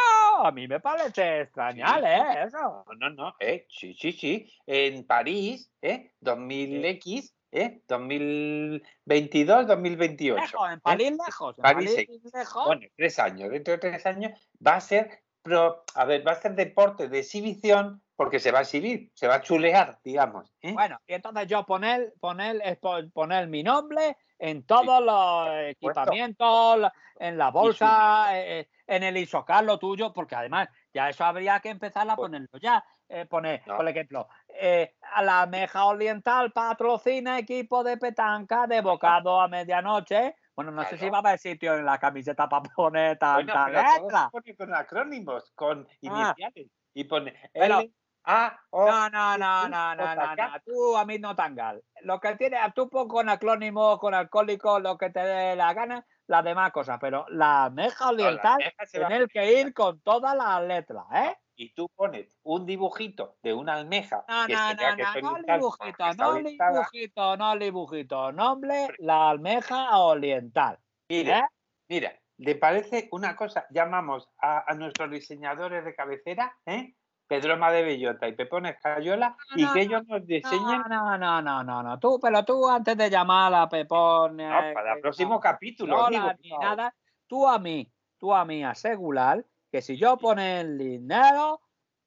A 0.44 0.51
mí 0.51 0.67
me 0.67 0.79
parece 0.79 1.41
extrañar, 1.41 2.00
Sí. 2.00 2.05
¿eh? 2.08 2.44
Eso. 2.48 2.84
No, 2.88 2.96
no, 2.98 3.10
no, 3.10 3.36
eh, 3.39 3.65
sí, 3.70 3.94
sí, 3.94 4.12
sí. 4.12 4.51
En 4.65 5.05
París, 5.05 5.72
¿eh? 5.82 6.13
2000X, 6.22 7.35
¿eh? 7.56 7.82
2022, 7.88 9.68
2028. 9.68 10.42
Lejos, 10.42 10.70
en 10.70 10.74
¿eh? 10.78 10.82
París 10.84 11.12
lejos. 11.26 11.58
En 11.58 11.62
París 11.62 11.96
París 11.96 12.22
lejos. 12.34 12.66
Bueno, 12.66 12.82
tres 12.96 13.20
años. 13.20 13.50
Dentro 13.50 13.72
de 13.74 13.78
tres 13.80 14.06
años 14.06 14.32
va 14.66 14.76
a 14.76 14.82
ser, 14.82 15.24
pro- 15.42 15.84
a 15.96 16.06
ver, 16.06 16.28
va 16.28 16.34
a 16.34 16.36
ser 16.36 16.56
deporte 16.56 17.08
de 17.08 17.20
exhibición 17.20 18.02
porque 18.16 18.40
se 18.40 18.52
va 18.52 18.60
a 18.60 18.62
exhibir, 18.62 19.12
se 19.14 19.28
va 19.28 19.36
a 19.36 19.42
chulear, 19.42 20.00
digamos. 20.04 20.54
¿eh? 20.62 20.72
Bueno, 20.74 21.00
y 21.06 21.14
entonces 21.14 21.48
yo 21.48 21.66
poner, 21.66 22.14
poner, 22.22 22.80
poner 23.14 23.48
mi 23.48 23.62
nombre 23.62 24.16
en 24.40 24.64
todos 24.64 25.01
los 25.03 25.50
equipamientos, 25.70 26.92
en 27.20 27.38
la 27.38 27.51
bolsa, 27.51 28.27
eh, 28.40 28.70
en 28.88 29.03
el 29.03 29.18
isocar 29.18 29.64
lo 29.66 29.77
tuyo, 29.79 30.14
porque 30.14 30.36
además 30.36 30.70
ya 30.94 31.10
eso 31.10 31.25
habría 31.25 31.60
que 31.60 31.70
empezar 31.70 32.10
a 32.10 32.16
Pues- 32.16 32.27
ponerlo 32.27 32.58
ya. 32.62 32.84
Eh, 33.08 33.25
poner, 33.27 33.62
No. 33.68 33.77
por 33.77 33.88
ejemplo, 33.88 34.27
eh, 34.59 34.96
a 35.13 35.22
la 35.22 35.46
Meja 35.46 35.85
Oriental 35.85 36.51
patrocina 36.51 37.37
equipo 37.39 37.83
de 37.83 37.98
petanca 37.98 38.68
de 38.68 38.81
bocado 38.81 39.39
a 39.41 39.48
medianoche. 39.48 40.35
Bueno, 40.55 40.72
no 40.72 40.83
sé 40.83 40.91
si 40.91 40.98
Claro. 40.98 41.11
va 41.11 41.18
a 41.18 41.22
haber 41.22 41.39
sitio 41.39 41.75
en 41.75 41.85
la 41.85 41.98
camiseta 41.98 42.48
para 42.48 42.63
poner 42.75 43.18
Bueno, 43.20 43.53
tanta 43.53 43.65
todo 43.98 44.03
letra. 44.05 44.29
pone 44.31 44.55
con 44.55 44.74
acrónimos, 44.74 45.51
con 45.55 45.87
Ah. 45.89 45.96
iniciales. 46.01 46.68
Y 46.94 47.03
pone 47.03 47.33
Pero- 47.53 47.79
L, 47.79 47.91
A, 48.27 48.59
O. 48.72 48.87
No, 48.87 49.07
no, 49.09 49.37
no, 49.37 49.68
no, 49.70 49.96
no, 49.96 50.15
no, 50.15 50.35
no. 50.35 50.59
Tú 50.65 50.98
a 50.98 51.05
mí 51.05 51.20
no 51.20 51.35
tangal. 51.35 51.83
Lo 52.01 52.20
que 52.20 52.35
tiene, 52.35 52.57
tú 52.74 52.89
pon 52.89 53.07
con 53.07 53.29
acrónimo, 53.29 54.00
con 54.00 54.15
alcohólico, 54.15 54.79
lo 54.79 54.98
que 54.98 55.11
te 55.11 55.20
dé 55.20 55.55
la 55.55 55.74
gana, 55.75 56.03
las 56.25 56.44
demás 56.44 56.72
cosas. 56.72 56.98
Pero 57.00 57.25
la 57.29 57.70
meja 57.72 58.05
No, 58.05 58.11
la 58.13 58.24
oriental 58.24 58.53
almeja 58.53 58.85
se 58.87 59.00
va 59.00 59.05
a 59.05 59.09
tiene 59.09 59.27
que 59.27 59.59
ir 59.61 59.74
con 59.75 60.00
todas 60.01 60.35
las 60.35 60.59
letras, 60.63 61.03
¿eh? 61.13 61.37
Y 61.57 61.74
tú 61.74 61.89
pones 61.96 62.37
un 62.44 62.65
dibujito 62.65 63.37
de 63.41 63.53
una 63.53 63.75
almeja. 63.75 64.25
No, 64.27 64.46
que 64.48 64.53
no, 64.53 64.68
se 64.68 64.75
no, 64.75 64.96
que 65.13 65.22
no, 65.22 65.31
no 65.31 65.53
dibujito, 65.53 66.13
no 66.18 66.33
dibujito, 66.35 67.37
no 67.37 67.57
dibujito. 67.57 68.31
Nombre, 68.33 68.87
la 69.00 69.29
almeja 69.29 69.98
oriental. 70.00 70.79
Mira, 71.09 71.39
¿eh? 71.39 71.44
mira, 71.87 72.13
¿le 72.37 72.55
parece 72.55 73.07
una 73.11 73.35
cosa? 73.35 73.65
Llamamos 73.70 74.29
a, 74.37 74.70
a 74.70 74.75
nuestros 74.75 75.09
diseñadores 75.09 75.85
de 75.85 75.96
cabecera, 75.96 76.57
¿eh? 76.65 76.94
Pedroma 77.27 77.72
de 77.72 77.83
Bellota 77.83 78.27
y 78.27 78.33
Pepón 78.33 78.68
Escayola, 78.68 79.35
No, 79.51 79.57
y 79.57 79.63
no, 79.63 79.74
que 79.74 79.79
no, 79.79 79.85
ellos 79.85 80.07
nos 80.07 80.27
diseñen 80.27 80.61
No, 80.61 80.83
no, 80.87 81.18
no, 81.18 81.41
no, 81.41 81.63
no, 81.63 81.81
no. 81.83 82.00
Tú, 82.00 82.20
pero 82.22 82.44
tú 82.46 82.70
antes 82.70 82.96
de 82.98 83.09
llamar 83.09 83.53
a 83.53 83.68
Pepón. 83.68 84.37
no, 84.37 84.50
para 84.74 84.91
el 84.94 84.98
eh, 85.00 85.01
próximo 85.01 85.35
a- 85.35 85.39
capítulo. 85.39 85.98
sola 85.98 86.09
digo, 86.09 86.31
ni 86.44 86.50
no. 86.50 86.59
nada, 86.59 86.96
tú 87.27 87.48
a 87.48 87.57
mí, 87.57 87.91
tú 88.20 88.33
a 88.33 88.46
mí 88.46 88.63
asegurar 88.63 89.44
que 89.72 89.82
si 89.82 89.98
yo 89.98 90.18
pone 90.18 90.62
el 90.62 90.78
dinero, 90.78 91.62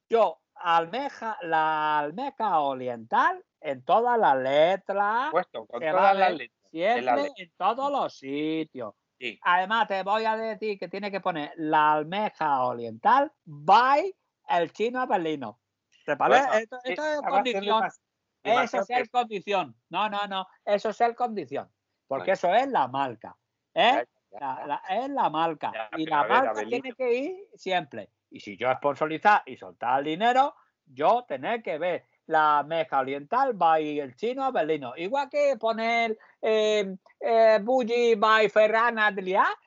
yo 0.09 0.41
almeja, 0.55 1.37
la 1.41 1.99
almeja 1.99 2.59
oriental 2.59 3.43
en 3.61 3.83
todas 3.83 4.17
las 4.17 4.37
letras, 4.37 5.31
Puesto 5.31 5.65
con 5.65 5.83
las 5.83 6.15
letras. 6.15 6.49
la 6.71 7.17
siempre 7.17 7.31
en 7.37 7.51
todos 7.57 7.91
los 7.91 8.17
sitios. 8.17 8.93
Sí. 9.19 9.37
Además, 9.43 9.87
te 9.87 10.01
voy 10.03 10.23
a 10.25 10.37
decir 10.37 10.79
que 10.79 10.87
tiene 10.87 11.11
que 11.11 11.19
poner 11.19 11.51
la 11.57 11.93
almeja 11.93 12.63
oriental 12.63 13.31
by 13.43 14.15
el 14.47 14.71
chino 14.71 15.05
berlino. 15.05 15.59
¿Te 16.05 16.15
parece? 16.15 16.41
Bueno, 16.47 16.59
esto, 16.59 16.79
sí, 16.83 16.93
es 16.93 17.21
condición. 17.21 17.83
Eso 17.85 18.01
demasiado 18.43 18.83
es 18.83 18.89
el 18.89 19.09
condición. 19.09 19.75
No, 19.89 20.09
no, 20.09 20.25
no. 20.27 20.47
Eso 20.63 20.89
es 20.89 21.01
el 21.01 21.15
condición. 21.15 21.69
Porque 22.07 22.31
Bueno. 22.31 22.33
eso 22.33 22.55
es 22.55 22.67
la 22.69 22.87
marca. 22.87 23.37
¿eh? 23.73 24.05
La- 24.31 24.81
es 24.89 25.09
la 25.09 25.29
marca. 25.29 25.71
Ya, 25.73 25.89
y 25.97 26.05
la 26.05 26.19
a 26.19 26.23
ver, 26.23 26.31
marca 26.31 26.49
Abelino. 26.51 26.81
tiene 26.81 26.95
que 26.95 27.13
ir 27.13 27.35
siempre. 27.55 28.09
Y 28.29 28.39
si 28.39 28.57
yo 28.57 28.71
sponsorizar 28.73 29.41
y 29.45 29.57
soltar 29.57 29.99
el 29.99 30.05
dinero, 30.05 30.55
yo 30.85 31.25
tener 31.27 31.63
que 31.63 31.77
ver 31.77 32.05
la 32.27 32.63
meja 32.63 32.99
oriental 32.99 33.53
by 33.53 33.99
el 33.99 34.15
chino 34.15 34.51
berlino. 34.51 34.93
Igual 34.95 35.29
que 35.29 35.57
poner 35.59 36.15
eh, 36.41 36.95
eh, 37.19 37.59
Bulli 37.61 38.13
by 38.15 38.49
Ferran 38.49 38.99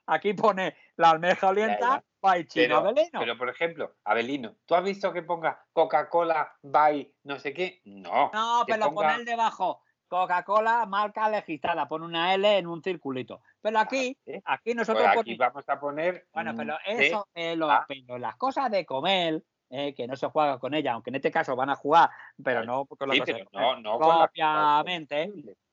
aquí 0.06 0.32
pone 0.34 0.76
la 0.96 1.10
almeja 1.10 1.48
oriental 1.48 2.04
by 2.20 2.46
chino 2.46 2.66
Pero, 2.80 2.82
berlino. 2.84 3.18
pero, 3.18 3.36
por 3.36 3.48
ejemplo, 3.48 3.96
Abelino, 4.04 4.54
¿tú 4.64 4.76
has 4.76 4.84
visto 4.84 5.12
que 5.12 5.22
ponga 5.24 5.60
Coca-Cola 5.72 6.56
by 6.62 7.12
no 7.24 7.40
sé 7.40 7.52
qué? 7.52 7.80
No. 7.84 8.30
No, 8.32 8.62
pero 8.64 8.86
ponga- 8.92 8.94
poner 9.14 9.24
debajo 9.26 9.82
Coca-Cola 10.12 10.84
marca 10.84 11.30
registrada, 11.30 11.88
pone 11.88 12.04
una 12.04 12.34
L 12.34 12.58
en 12.58 12.66
un 12.66 12.82
circulito. 12.82 13.40
Pero 13.62 13.78
aquí, 13.78 14.14
¿eh? 14.26 14.42
aquí 14.44 14.74
Pues 14.74 14.76
nosotros 14.76 15.06
aquí 15.06 15.16
ponemos- 15.36 15.38
vamos 15.38 15.68
a 15.70 15.80
poner. 15.80 16.26
Bueno, 16.34 16.52
mm, 16.52 16.56
pero 16.58 16.76
eso, 16.84 17.28
eh, 17.34 17.56
lo- 17.56 17.70
A. 17.70 17.86
pero 17.88 18.18
las 18.18 18.36
cosas 18.36 18.70
de 18.70 18.84
comer, 18.84 19.42
eh, 19.70 19.94
que 19.94 20.06
no 20.06 20.14
se 20.14 20.26
juega 20.28 20.58
con 20.58 20.74
ella, 20.74 20.92
aunque 20.92 21.08
en 21.08 21.14
este 21.16 21.30
caso 21.30 21.56
van 21.56 21.70
a 21.70 21.76
jugar, 21.76 22.10
pero 22.44 22.62
no 22.62 22.84
con 22.84 23.08
las 23.08 23.16
sí, 23.16 23.32
comer. 23.32 23.46
no, 23.52 23.80
no 23.80 23.98
con 23.98 24.18
la- 24.36 24.84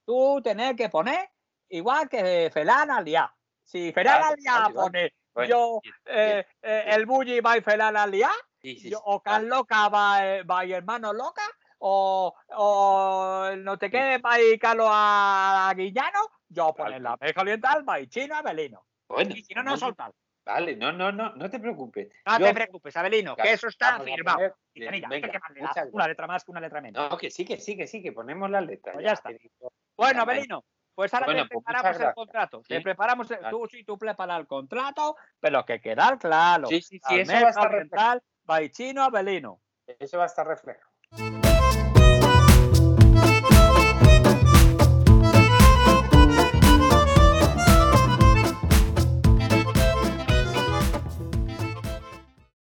tú 0.05 0.39
tenés 0.41 0.73
que 0.77 0.87
poner 0.87 1.29
igual 1.67 2.07
que 2.07 2.49
Felan 2.53 2.91
Aliá. 2.91 3.35
Si 3.61 3.91
Felan 3.91 4.19
Claro, 4.19 4.33
Aliá 4.35 4.53
vale, 4.53 4.63
vale. 4.63 4.73
pone 4.73 5.13
Bueno, 5.33 5.49
yo, 5.49 5.79
bien, 5.83 5.95
eh, 6.05 6.45
eh, 6.61 6.81
bien. 6.85 6.95
el 6.99 7.05
Bulli 7.05 7.41
by 7.41 7.59
Felan 7.61 7.97
Aliá, 7.97 8.31
sí, 8.61 8.77
sí, 8.79 8.89
yo- 8.89 8.99
sí, 8.99 9.03
o. 9.05 9.19
Can 9.21 9.49
Loca 9.49 9.89
by, 9.89 10.43
by 10.43 10.71
Hermano 10.71 11.11
Loca, 11.11 11.43
o, 11.79 13.51
no 13.57 13.77
te 13.77 13.89
qué 13.89 14.17
by 14.21 14.57
Carlos 14.59 14.87
Aguillano, 14.89 16.19
yo 16.47 16.73
poner 16.73 17.01
la 17.01 17.17
meja 17.19 17.41
oriental 17.41 17.83
by 17.83 18.07
Chino 18.07 18.35
Abelino. 18.35 18.85
Bueno, 19.07 19.31
Y 19.35 19.41
si 19.43 19.53
no, 19.53 19.63
no 19.63 19.77
soltar. 19.77 20.11
Vale, 20.45 20.75
no, 20.75 20.91
no, 20.91 21.11
no, 21.11 21.35
no 21.35 21.49
te 21.49 21.59
preocupes. 21.59 22.09
No 22.25 22.39
Yo- 22.39 22.45
te 22.47 22.53
preocupes, 22.53 22.97
Abelino, 22.97 23.35
que 23.35 23.51
eso 23.53 23.67
está 23.67 23.97
a 23.97 23.99
firmado. 24.01 24.55
Una 25.91 26.07
letra 26.07 26.27
más 26.27 26.43
que 26.43 26.51
una 26.51 26.61
letra 26.61 26.81
menos. 26.81 27.09
No, 27.09 27.17
que 27.17 27.29
sí, 27.29 27.45
que 27.45 27.59
sí, 27.59 27.77
que 27.77 27.85
sí, 27.85 28.01
que 28.01 28.11
ponemos 28.13 28.49
las 28.49 28.65
letras. 28.65 28.95
Pues 28.95 29.05
ya 29.05 29.11
está. 29.13 29.29
digo. 29.29 29.71
Bueno. 29.95 30.21
Abelino, 30.23 30.65
pues 30.95 31.13
ahora 31.13 31.27
Bueno, 31.27 31.43
te 31.43 31.49
pues 31.53 31.65
preparamos 31.65 32.01
el 32.01 32.13
contrato. 32.13 32.61
Te 32.67 32.81
preparamos, 32.81 33.31
el- 33.31 33.37
Vale. 33.41 33.51
tú 33.51 33.67
sí, 33.69 33.83
tú 33.83 33.97
preparas 33.97 34.39
el 34.39 34.47
contrato, 34.47 35.15
pero 35.39 35.65
que 35.65 35.79
quedar 35.79 36.17
claro. 36.17 36.67
Sí, 36.67 36.81
sí, 36.81 36.99
sí, 37.07 37.19
eso 37.19 37.31
va 37.31 37.37
a 37.39 37.81
estar 37.81 38.21
Baichino, 38.43 39.03
Abelino. 39.03 39.61
Eso 39.85 40.17
va 40.17 40.23
a 40.23 40.27
estar 40.27 40.47
reflejado. 40.47 40.89